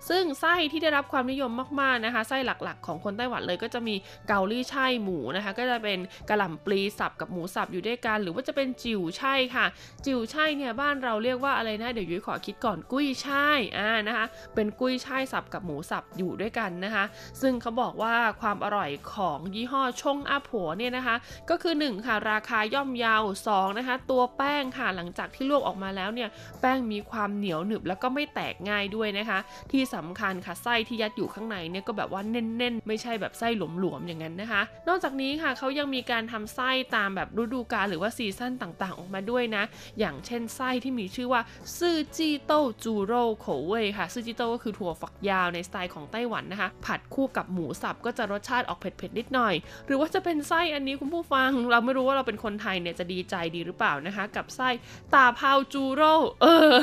[0.09, 1.51] ซึ่งไส้ที่ได้รับความนิยม
[1.81, 3.95] มากๆนะคะ ไส้หลักๆ ของคนไต้หวันเลยก็จะมี
[4.27, 5.99] เกาลี่ช่ายหมูนะคะ ก็จะเป็น
[6.29, 9.65] กระหล่ำปลีสับกับหมูสับอยู่ด้วยกัน หรือว่าจะเป็นจิ๋วช่ค่ะ
[10.05, 13.47] จิ๋วช่เนี่ยบ้านเราเรียกว่าอะไรนะ เดี๋ยวยุ้ยขอคิดก่อนกุ้ยช่
[13.77, 14.25] อ่านะคะ
[14.55, 17.05] เป็นกุ้ยช่สับกับหมูสับอยู่ด้วยกันนะคะ
[17.41, 21.15] ซึ่งเขาบอกว่าความอร่อยของยี่ห้อชงอาผัวเนี่ยนะคะ
[21.49, 26.29] ก็คือ 1 ค่ะ ราคาย่อมเยาว2นะคะ ตัวแป้งค่ะหลังจากที่ลวกออกมาแล้วเนี่ย
[26.61, 29.39] แป้งมีความเหนียวหนึบแล้วก็ไม่แตกง่ายด้วยนะคะ
[29.71, 39.63] ที่สำคัญค่ะไส้ที่ยัดอยู่ข้างในเนี่ยก็แบบว่าแน่นๆ ไม่ใช่แบบไส้หลวมๆอย่างนั้นนะคะ นอกจากนี้ค่ะเขายังมีการทำไส้ตามแบบฤดูกาลหรือว่าซีซั่นต่างๆ ออกมาด้วยนะ
[39.99, 41.41] อย่างเช่นไส้ที่มีชื่อว่า
[41.79, 49.53] ซื่อจีโต้จูโร่โขเว่ยค่ะซื่อจีโต้ก็คือถั่วฝักยาวในสไตล์ของไต้หวันนะคะ ผัดคู่กับหมูสับก็จะรสชาติออกเผ็ดๆนิดหน่อย
[49.85, 54.69] หรือว่าจะเป็นไส้อันนี้คุณผู้ฟัง เราไม่รู้ว่าเราเป็นคนไทยเนี่ยจะดีใจดีหรือเปล่านะคะ กับไส้
[55.13, 56.73] ตาเพาจูโร่เออ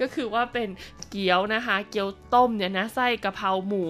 [0.00, 0.68] ก็คือว่าเป็น
[1.10, 3.84] เกี๊ยวนะคะ เกี๊ยวต้มเนี่ยนะไส้กะเพราหมู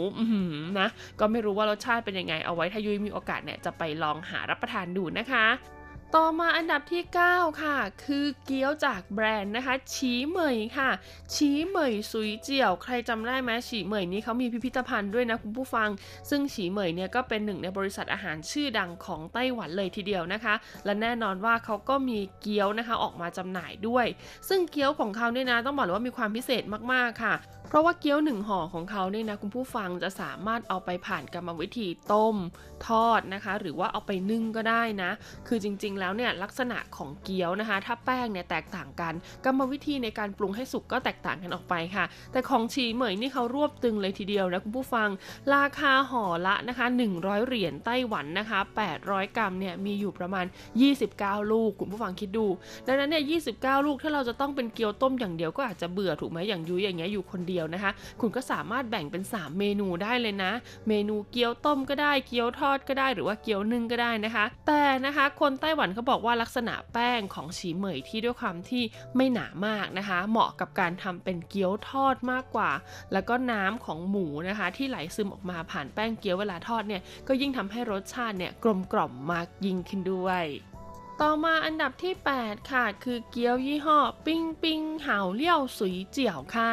[0.78, 0.88] นะ
[1.20, 5.46] ก็ไม่รู้ว่ารสชาติเป็นยังไงเอาไว้ถ้ายุ้ยมีโอกาสเนี่ยจะไปลองหารับประทานดูนะคะ
[6.16, 7.02] ต่อมาอันดับที่
[7.32, 10.90] 9 ค่ะ คือเกี๊ยวจากแบรนด์นะคะฉีเหมยค่ะ
[11.34, 15.88] ฉีเหมยซุยเจียว ใครจำได้ไหมฉีเหมยนี้เขามีพิพิธภัณฑ์ด้วยนะคุณผู้ฟัง
[16.30, 20.54] ซึ่งฉีเหมยเนี่ยก็เป็นหนึ่งในบริษัทอาหารชื่อดังของไต้หวันเลยทีเดียวนะคะ
[20.84, 24.06] และแน่นอนว่าเขาก็มีเกี๊ยวนะคะออกมาจำหน่ายด้วย
[24.48, 27.34] ซึ่งเกี๊ยวของเขาเนี่ยนะต้องบอกเลยว่ามีความพิเศษมากๆค่ะ
[27.68, 32.36] เพราะว่าเกี๊ยวหนึ่งห่อของเขาเนี่ยนะคุณผู้ฟังจะสามารถเอาไปผ่านกรรมวิธีต้ม
[32.86, 35.10] ทอดนะคะ หรือว่าเอาไปนึ่งก็ได้นะ
[35.48, 39.14] คือจริงๆแล้วเนี่ยลักษณะของเกี๊ยวนะคะ ถ้าแป้งเนี่ยแตกต่างกัน
[39.44, 45.08] กรรมวิธีในการปรุงให้สุกก็แตกต่างกันออกไปค่ะ แต่ของชีเหมยนี่เขารวบตึงเลยทีเดียวนะคุณผู้ฟัง
[45.54, 48.60] ราคาห่อละนะคะ 100 เหรียญไต้หวันนะคะ
[48.98, 50.46] 800 กรัมเนี่ยมีอยู่ประมาณ
[50.98, 52.46] 29 ลูกคุณผู้ฟังคิดดู
[52.86, 60.52] ดังนั้นเนี่ย29 ลูกถ้าเราจะต้องเป็นเกี๊ยวต้มอย่างเดียวก็อาจจะเบื่อถูกไหมอย่างยุ้ยอย่างเงี้ยอยู่คนเดียวนะคะ คุณก็สามารถแบ่งเป็น 3 เมนูได้เลยนะ
[60.88, 68.82] เมนูเกี๊ยวต้มก็ได้เกี๊ยวทอดก็ได้หรือว่าเกี๊ยวนึ่งก็ได้นะคะ แต่นะคะ คนไต้หวันเขาบอกว่าลักษณะแป้งของฉีเหมยที่ด้วยความที่
[69.16, 72.70] ไม่หนามากนะคะ เหมาะกับการทำเป็นเกี๊ยวทอดมากกว่า
[73.12, 80.44] แล้วก็น้ำของหมูนะคะ ที่ไหลซึมออกมาผ่านแป้งเกี๊ยวเวลาทอดเนี่ยก็ยิ่งทำให้รสชาติเนี่ยกลมกล่อมมากยิ่งขึ้นด้วย
[81.22, 86.72] ต่อมาอันดับที่ 8 ค่ะ คือเกี๊ยวยี่ห้อ ปิ้งปิ้งเหาเลี่ยวสุยเจียวค่ะ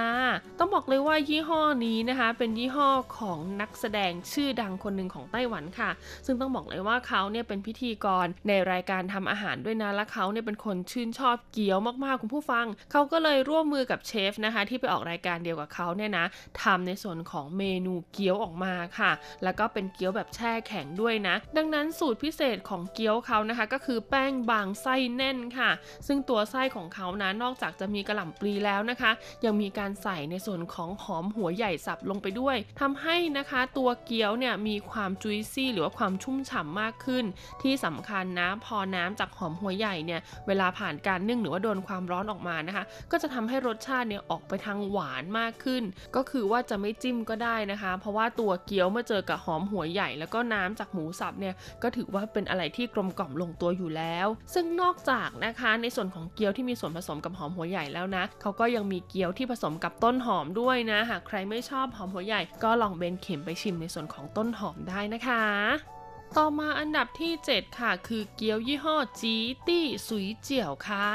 [0.60, 2.90] ต้องบอกเลยว่ายี่ห้อนี้นะคะ เป็นยี่ห้อ
[3.20, 5.90] ของนักแสดงชื่อดังคนหนึ่งของไต้หวันค่ะ
[6.26, 16.26] ซึ่งต้องบอกเลยว่าเขาเนี่ยเป็นพิธีกรในรายการทำอาหารด้วยนะและเขาเนี่ยเป็นคนชื่นชอบเกี๊ยวมากๆคุณผู้ฟัง เขาก็เลยร่วมมือกับเชฟนะคะ ที่ไปออกรายการเดียวกับเขาเนี่ยนะ
[16.64, 19.12] ทำในส่วนของเมนูเกี๊ยวออกมาค่ะ
[19.44, 25.72] แล้วก็เป็นเกี๊ยวแบบแช่แข็งด้วยนะ ดังนั้นสูตรพิเศษของเกี๊ยวเขานะคะ ก็คือแป้งบางไส้แน่นค่ะ
[26.08, 29.12] ซึ่งตัวไส้ของเขานะนอกจากจะมีกระหล่ำปลีแล้วนะคะ
[29.46, 37.26] ยังมีการใส่ในส่วนของหอมหัวใหญ่สับลงไปด้วยทำให้นะคะตัวเกี๊ยวเนี่ยมีความจุยซี่หรือว่าความชุ่มฉ่ำมากขึ้น
[37.62, 45.84] ที่สำคัญนะพอน้ำจากหอมหัวใหญ่เนี่ยเวลาผ่านการนึ่งหรือว่าโดนความร้อนออกมานะคะ ก็จะทำให้รสชาติเนี่ยออกไปทางหวานมากขึ้น
[46.16, 65.95] ก็คือว่าจะไม่จิ้มก็ได้นะคะ เพราะว่าตัวเกี๊ยวเมื่อเจอกับหอมหัวใหญ่ แล้วก็น้ำจากหมูสับเนี่ยก็ถือว่าเป็นอะไรที่กลมกล่อมลงตัวอยู่แล้วซึ่งนอกจากนะคะในส่วนของเกี๊ยวที่มีส่วนผสมกับหอมหัวใหญ่แล้วนะเขาก็ยังมีเกี๊ยวที่ผสมกับต้นหอมด้วยนะหากใครไม่ชอบหอมหัวใหญ่ ก็ลองเบนเข็มไปชิมในส่วนของต้นหอมได้นะคะ
[66.38, 69.36] ต่อมาอันดับที่ 7 ค่ะ คือเกี๊ยวยี่ห้อจี
[69.68, 71.08] ตี้สุยเจียวค่ะ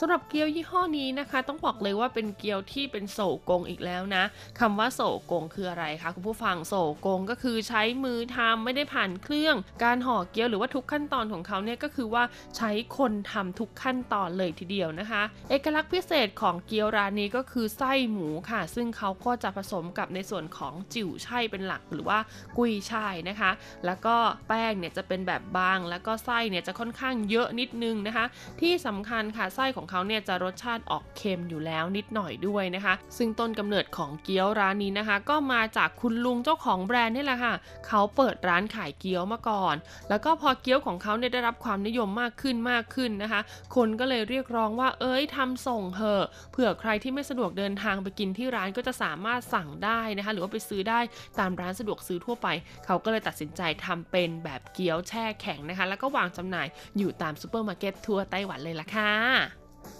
[0.00, 3.18] สำหรับเกี๊ยวยี่ห้อนี้นะคะ ต้องบอกเลยว่าเป็นเกี๊ยวที่เป็นโศ
[3.50, 4.24] กงอีกแล้วนะ
[4.60, 5.00] คำว่าโศ
[5.30, 6.74] กงคืออะไรคะคุณผู้ฟังโศ
[7.06, 12.24] กงก็คือใช้มือทำไม่ได้ผ่านเครื่อง การห่อเกี๊ยวหรือว่าทุกขั้นตอนของเขาเนี่ยก็คือว่า
[12.56, 22.18] ใช้คนทำทุกขั้นตอนเลยทีเดียวนะคะ เอกลักษณ์พิเศษของเกี๊ยวร้านนี้ก็คือไส้หมูค่ะ ซึ่งเขาก็จะผสมกับในส่วนของจิ๋วไช่เป็นหลักหรือว่า
[22.58, 23.50] กุยช่ายนะคะ
[23.86, 24.16] แล้วก็
[24.52, 28.24] ป้งเนี่ยจะเป็นแบบบาง แล้วก็ไส้เนี่ยจะค่อนข้างเยอะนิดนึงนะคะ
[28.60, 37.54] ที่สำคัญค่ะไส้ของเขาเนี่ยจะรสชาติออกเค็มอยู่แล้วนิดหน่อยด้วยนะคะ ซึ่งต้นกำเนิดของเกี๊ยวร้านนี้นะคะ ก็มาจากคุณลุงเจ้าของแบรนด์นี่แหละค่ะ
[37.86, 39.74] เขาเปิดร้านขายเกี๊ยวมาก่อน
[40.08, 43.40] แล้วก็พอเกี๊ยวของเขาเนี่ยได้รับความนิยมมากขึ้นมากขึ้นนะคะ
[43.76, 46.22] คนก็เลยเรียกร้องว่าเอ้ยทำส่งเถอะ
[46.52, 51.00] เผื่อใครที่ไม่สะดวกเดินทางไปกินที่ร้านก็จะสามารถสั่งได้นะคะ หรือว่าไปซื้อได้
[51.38, 52.48] ตามร้านสะดวกซื้อทั่วไป
[52.86, 56.66] เขาก็เลยตัดสินใจทำเป็นแบบเกี๊ยวแช่แข็งนะคะ แล้วก็วางจำหน่าย
[56.98, 59.12] อยู่ตามซูเปอร์มาร์เก็ตทั่วไต้หวันเลยล่ะค่ะ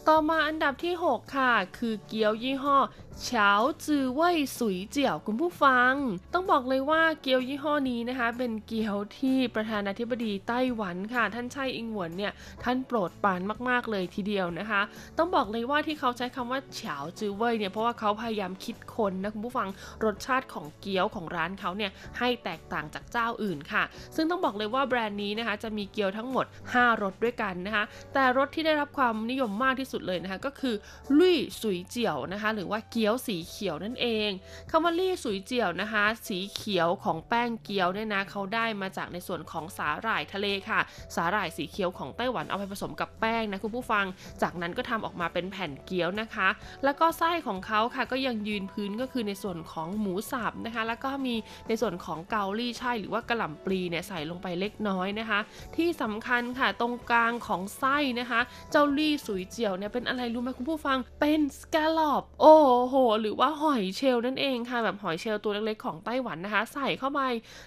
[0.08, 2.76] ต่อมาอันดับที่ 6 ค่ะ คือเกี๊ยวยี่ห้อ
[3.20, 3.50] เฉา
[3.84, 5.92] จือเว่ยสุยเจียวคุณผู้ฟัง
[6.34, 12.32] ต้องบอกเลยว่าเกี๊ยวยี่ห้อนี้นะคะ เป็นเกี๊ยวที่ประธานาธิบดีไต้หวันค่ะ ท่านไช่อิงเหวินเนี่ย
[12.64, 14.80] ท่านโปรดปรานมาก ๆ เลยทีเดียวนะคะ
[15.18, 19.68] ต้องบอกเลยว่าที่เขาใช้คำว่าเฉาจือเว่ยเนี่ยเพราะว่าเขาพยายามคิดค้นนะคุณผู้ฟัง
[20.04, 23.82] รสชาติของเกี๊ยวของร้านเขาเนี่ยให้แตกต่างจากเจ้าอื่นค่ะ
[24.16, 27.84] ซึ่งต้องบอกเลยว่าแบรนด์นี้นะคะจะมีเกี๊ยวทั้งหมด 5รสด้วยกันนะคะ
[28.14, 30.74] แต่รสที่ได้รับความนิยมมากที่สุดเลยนะคะก็คือ
[31.18, 34.30] ลุยสุยเจียวนะคะหรือว่าเกี๊ยวียวสีเขียวนั่นเอง
[34.70, 40.80] คำว่าลี่สุยเจียวนะคะ สีเขียวของแป้งเกี๊ยวเนี่ยนะเขาได้มาจากในส่วนของสาหร่ายทะเลค่ะ
[41.14, 44.04] สาหร่ายสีเขียวของไต้หวันเอาไปผสมกับแป้งนะคุณผู้ฟัง
[44.42, 46.48] จากนั้นก็ทำออกมาเป็นแผ่นเกี๊ยวนะคะ
[46.84, 51.34] แล้วก็ไส้ของเขาค่ะก็ยังยืนพื้นก็คือในส่วนของหมูสับนะคะ แล้วก็มี
[51.68, 55.40] ในส่วนของเกาลี่ช่หรือว่ากระหล่ำปลีเนี่ยใส่ลงไปเล็กน้อยนะคะ
[55.76, 58.40] ที่สำคัญค่ะตรงกลางของไส้นะคะ
[58.70, 62.56] เจ้าลี่สุยเจียวเนี่ยเป็นอะไรรู้ไหมคุณผู้ฟังเป็นสแกลลอปโอ้
[62.88, 67.20] โหหรือว่าหอยเชลนั่นเองค่ะแบบหอยเชลตัวเล็กๆของไต้หวันนะคะ ใส่เข้าไป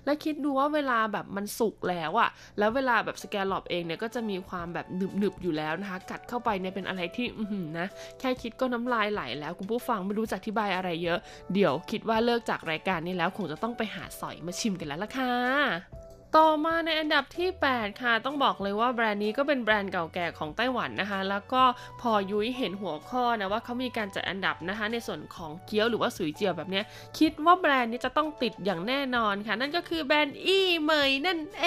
[0.05, 7.43] แล้วคิดดูว่าเวลาแบบมันสุกแล้วอะแล้วเวลาแบบสแกลลอปเองเนี่ยก็จะมีความแบบหนึบๆอยู่แล้วนะคะ กัดเข้าไปเนี่ยเป็นอะไรที่อื
[7.77, 7.87] นะ
[8.19, 11.19] แค่คิดก็น้ำลายไหลแล้วคุณผู้ฟังไม่รู้จะอธิบายอะไรเยอะ
[11.53, 16.04] เดี๋ยวคิดว่าเลิกจากรายการนี้แล้วคงจะต้องไปหาสอยมาชิมกันแล้วล่ะค่ะ
[16.41, 21.63] ต่อมาในอันดับที่ 8 ค่ะ ต้องบอกเลยว่าแบรนด์นี้ก็เป็นแบรนด์เก่าแก่ของไต้หวันนะคะ แล้วก็
[22.01, 26.81] พอยุ้ยเห็นหัวข้อนะว่าเขามีการจัดอันดับนะคะ ในส่วนของเกี๊ยวหรือว่าสุยเจียวแบบนี้
[27.19, 31.65] คิดว่าแบรนด์นี้จะต้องติดอย่างแน่นอนค่ะ นั่นก็คือแบรนด์อี้เหมยนั่นเอ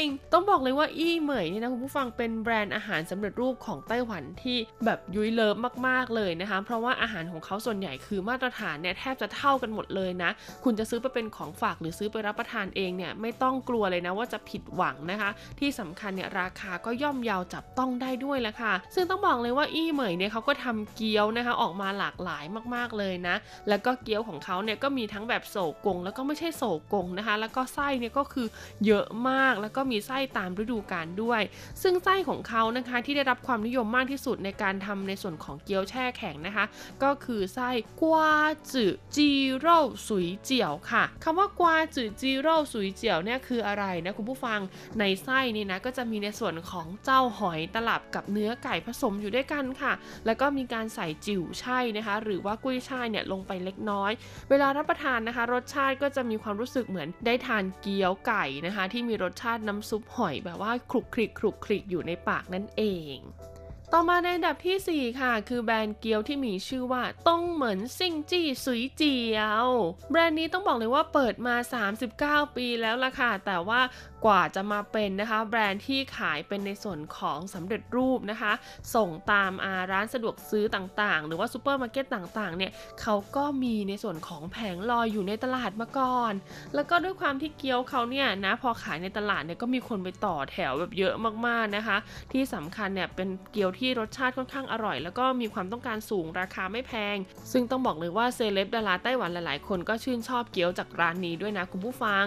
[0.00, 10.30] ง ต้องบอกเลยว่าอี้เหมยนี่นะคุณผู้ฟังเป็นแบรนด์อาหารสำเร็จรูปของไต้หวันที่แบบยุ้ยเลิฟมากๆเลยนะคะ เพราะว่าอาหารของเขาส่วนใหญ่คือมาตรฐานเนี่ยแทบจะเท่ากันหมดเลยนะ
[10.64, 15.30] คุณจะซื้อไปเป็นของฝากหรือซื้อไปรับประทานเองเนี่ยไม่ต้องกลัวเลยนะว่าจะผิดหวังนะคะ
[15.60, 23.36] ที่สำคัญเนี่ยราคาก็ย่อมเยาวจับต้องได้ด้วยละค่ะ ซึ่งต้องบอกเลยว่าอี้เหมยเนี่ยเขาก็ทำเกี๊ยวนะคะ ออกมาหลากหลายมากๆเลยนะ
[23.68, 28.46] แล้วก็เกี๊ยวของเขาเนี่ยก็มีทั้งแบบโศกง แล้วก็ไม่ใช่โศกงนะคะ แล้วก็ไส้เนี่ยก็คือ
[28.86, 31.42] เยอะมากแล้วก็มีไส้ตามฤดูกาลด้วย
[31.82, 36.64] ซึ่งไส้ของเขานะคะที่ได้รับความนิยมมากที่สุดในการทำในส่วนของเกี๊ยวแช่แข็งนะคะ
[37.02, 37.70] ก็คือไส้
[38.02, 38.32] กวา
[38.72, 39.78] จือจีโร่
[40.08, 44.60] สุยเจียวค่ะคำว่ากวาจือจีโร่สุยเจียวเนี่ยคืออะไรนะคุณผู้ฟัง
[44.98, 49.92] ในไส้นี่นะก็จะมีในส่วนของเจ้าหอยตลับกับเนื้อไก่ผสมอยู่ด้วยกันค่ะ
[50.26, 54.12] แล้วก็มีการใส่จิ๋วช่ายนะคะ หรือว่ากุ้ยช่ายเนี่ยลงไปเล็กน้อย
[54.50, 62.82] เวลารับประทานนะคะ รสชาติก็จะมีความรู้สึกเหมือนได้ทานเกี๊ยวไก่นะคะ ที่มีรสชาติน้ำซุปหอยแบบว่าคลุกคลิกคลุกคลิกอยู่ในปากนั่นเอ
[63.14, 63.16] ง
[63.92, 69.68] ต่อมาในอันดับที่ 4 ค่ะ คือแบรนด์เกี๊ยวที่มีชื่อว่าต้งเหมินซิ่งจี้สุยเจียว
[70.10, 71.54] แบรนด์นี้ต้องบอกเลยว่าเปิดมา
[72.44, 73.80] 39 ปีแล้วล่ะค่ะ แต่ว่า
[74.24, 78.52] กว่าจะมาเป็นนะคะแบรนด์ที่ขายเป็นในส่วนของสำเร็จรูปนะคะ
[78.94, 86.32] ส่งตามอาร้านสะดวกซื้อต่างๆ หรือว่าซูเปอร์มาร์เก็ตต่างๆเนี่ยเขาก็มีในส่วนของแผงลอยอยู่ในตลาดมาก่อน
[86.74, 91.14] แล้วก็ด้วยความที่เกี๊ยวเขาเนี่ยนะพอขายในตลาดเนี่ยก็มีคนไปต่อแถวแบบเยอะ
[91.46, 91.96] มากๆนะคะ
[92.32, 97.16] ที่สำคัญเนี่ยเป็นเกี๊ยวที่รสชาติค่อนข้างอร่อย แล้วก็มีความต้องการสูงราคาไม่แพง
[97.52, 102.24] ซึ่งต้องบอกเลยว่าเซเลบดาราไต้หวันหลายๆ คนก็ชื่นชอบเกี๊ยวจากร้านนี้ด้วยนะคุณผู้ฟัง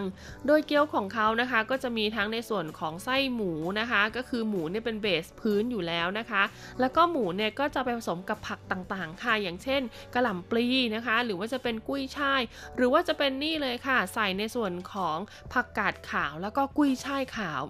[0.48, 6.44] โดยเกี๊ยวของเขานะคะก็จะมีทั้งในส่วนของไส้หมูนะคะ ก็คือหมูเนี่ยเป็นเบสพื้นอยู่แล้วนะคะ
[6.80, 9.82] แล้วก็หมูเนี่ยก็จะไปผสมกับผักต่างๆ ค่ะ อย่างเช่น
[10.14, 10.66] กระหล่ำปลี
[10.96, 12.42] นะคะ หรือว่าจะเป็นกุ้ยช่าย
[12.76, 15.18] หรือว่าจะเป็นนี่เลยค่ะ ใส่ในส่วนของ
[15.54, 17.62] ผักกาดขาวแล้วก็กุ้ยช่ายขาว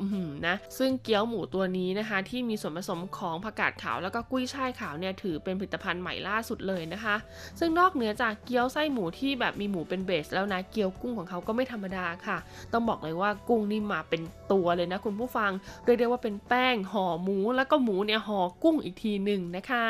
[0.47, 7.15] นะ ซึ่งเกี๊ยวหมูตัวนี้นะคะ ที่มีส่วนผสมของผักกาดขาวแล้วก็กุ้ยช่ายขาวเนี่ยถือเป็นผลิตภัณฑ์ใหม่ล่าสุดเลยนะคะ
[7.59, 12.37] ซึ่งนอกเหนือจากเกี๊ยวไส้หมูที่แบบมีหมูเป็นเบส แล้วนะเกี๊ยวกุ้งของเขาก็ไม่ธรรมดาค่ะ
[12.73, 14.21] ต้องบอกเลยว่ากุ้งนี่มาเป็น
[14.51, 15.51] ตัวเลยนะคุณผู้ฟัง
[15.83, 19.87] เรียกได้ว่าเป็นแป้งห่อหมูแล้วก็หมูเนี่ยห่อกุ้งอีกทีหนึ่งนะคะ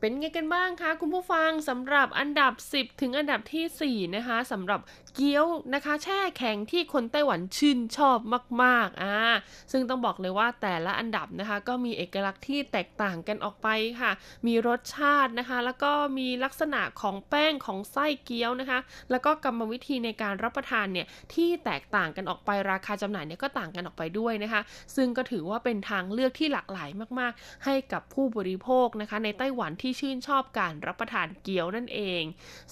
[0.00, 4.80] เป็นไงกันบ้างคะคุณผู้ฟังสำหรับอันดับ 10 ถึงอันดับที่ 4 นะคะสำหรับ
[5.14, 8.18] เกี๊ยวนะคะ แช่แข็งที่คนไต้หวันชื่นชอบ
[8.62, 9.14] มากๆอ่า
[9.72, 13.68] ซึ่งต้องบอกเลยว่าแต่ละอันดับนะคะ ก็มีเอกลักษณ์ที่แตกต่างกันออกไป
[14.00, 14.10] ค่ะ
[14.46, 18.78] มีรสชาตินะคะ แล้วก็มีลักษณะของแป้งของไส้เกี๊ยวนะคะ
[19.10, 24.62] แล้วก็กรรมวิธีในการรับประทานเนี่ยที่แตกต่างกันออกไปราคาจำหน่ายเนี่ยก็ต่างกันออกไปด้วยนะคะ
[24.96, 26.90] ซึ่งก็ถือว่าเป็นทางเลือกที่หลากหลาย
[27.20, 32.22] มาก ๆ ให้กับผู้บริโภคนะคะ ในไต้หวันที่ชื่นชอบการรับประทานเกี๊ยวนั่นเอง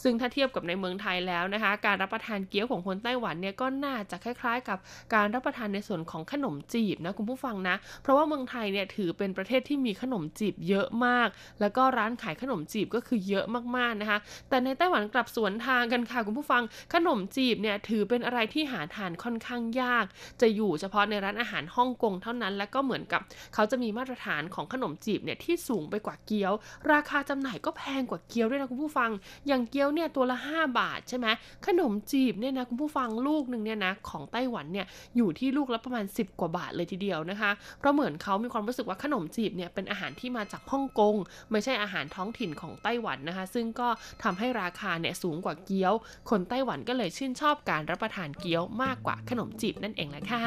[0.03, 4.79] ซึ่งถ้าเทียบกับในเมืองไทยแล้วนะคะ การรับประทานานเกี๊ยวของคนไต้หวันเนี่ยก็น่าจะคล้ายๆ กับ
[5.15, 11.29] การรับประทานในส่วนของขนมจีบนะคุณผู้ฟังนะ เพราะว่าเมืองไทยเนี่ยถือเป็นประเทศที่มีขนมจีบเยอะมาก
[11.61, 13.45] แล้วก็ร้านขายขนมจีบก็คือเยอะ
[13.77, 14.19] มากๆนะคะ
[14.49, 16.63] แต่ในไต้หวันกลับสวนทางกันค่ะคุณผู้ฟัง
[16.95, 20.05] ขนมจีบเนี่ยถือเป็นอะไรที่หาทานค่อนข้างยาก
[20.41, 23.21] จะอยู่เฉพาะในร้านอาหารฮ่องกงเท่านั้น แล้วก็เหมือนกับ
[23.55, 26.53] เขาจะมีมาตรฐานของขนมจีบเนี่ยที่สูงไปกว่าเกี๊ยว
[26.93, 29.11] ราคาจำหน่ายก็แพงกว่าเกี๊ยวด้วยนะคุณผู้ฟัง
[29.49, 31.27] อย่างเกี๊ยวเนี่ยตัวละ 5 บาทใช่ไหม
[31.67, 41.15] ขนมจีบเนี่ยนะคุณผู้ฟังลูกหนึ่งเนี่ยนะของไต้หวันเนี่ยอยู่ที่ลูกละประมาณ 10 กว่าบาทเลยทีเดียวนะคะ เพราะเหมือนเขามีความรู้สึกว่าขนมจีบเนี่ยเป็นอาหารที่มาจากฮ่องกง
[41.51, 43.89] ไม่ใช่อาหารท้องถิ่นของไต้หวันนะคะ ซึ่งก็
[44.23, 45.95] ทำให้ราคาเนี่ยสูงกว่าเกี๊ยว
[46.31, 50.47] คนไต้หวันก็เลยชื่นชอบการรับประทานเกี๊ยวมากกว่าขนมจีบนั่นเองแหละค่ะ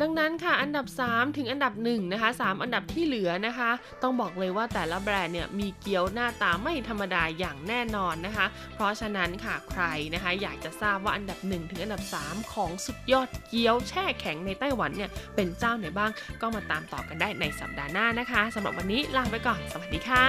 [0.00, 3.70] ดังนั้นค่ะอันดับ 3 ถึงอันดับ1นะคะ3 อันดับที่เหลือนะคะ
[4.02, 9.82] ต้องบอกเลยว่าแต่ละแบรนด์เนี่ยมีเกี๊ยวหน้าตาไม่ธรรมดาอย่างแน่นอนนะคะ เพราะฉะนั้นค่ะใคร
[10.14, 16.10] นะคะ อยากจะะทราบว่าอันดับ 1 ถึงอันดับ 3 ของสุดยอดเกี๊ยวแช่แข็งในไต้หวันเนี่ยเป็นเจ้าไหนบ้าง
[16.40, 20.26] ก็มาตามต่อกันได้ในสัปดาห์หน้านะคะสำหรับวันนี้ลาไปก่อน สวัสดีค่ะ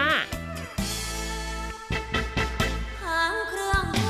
[3.02, 4.01] หางเครื่อง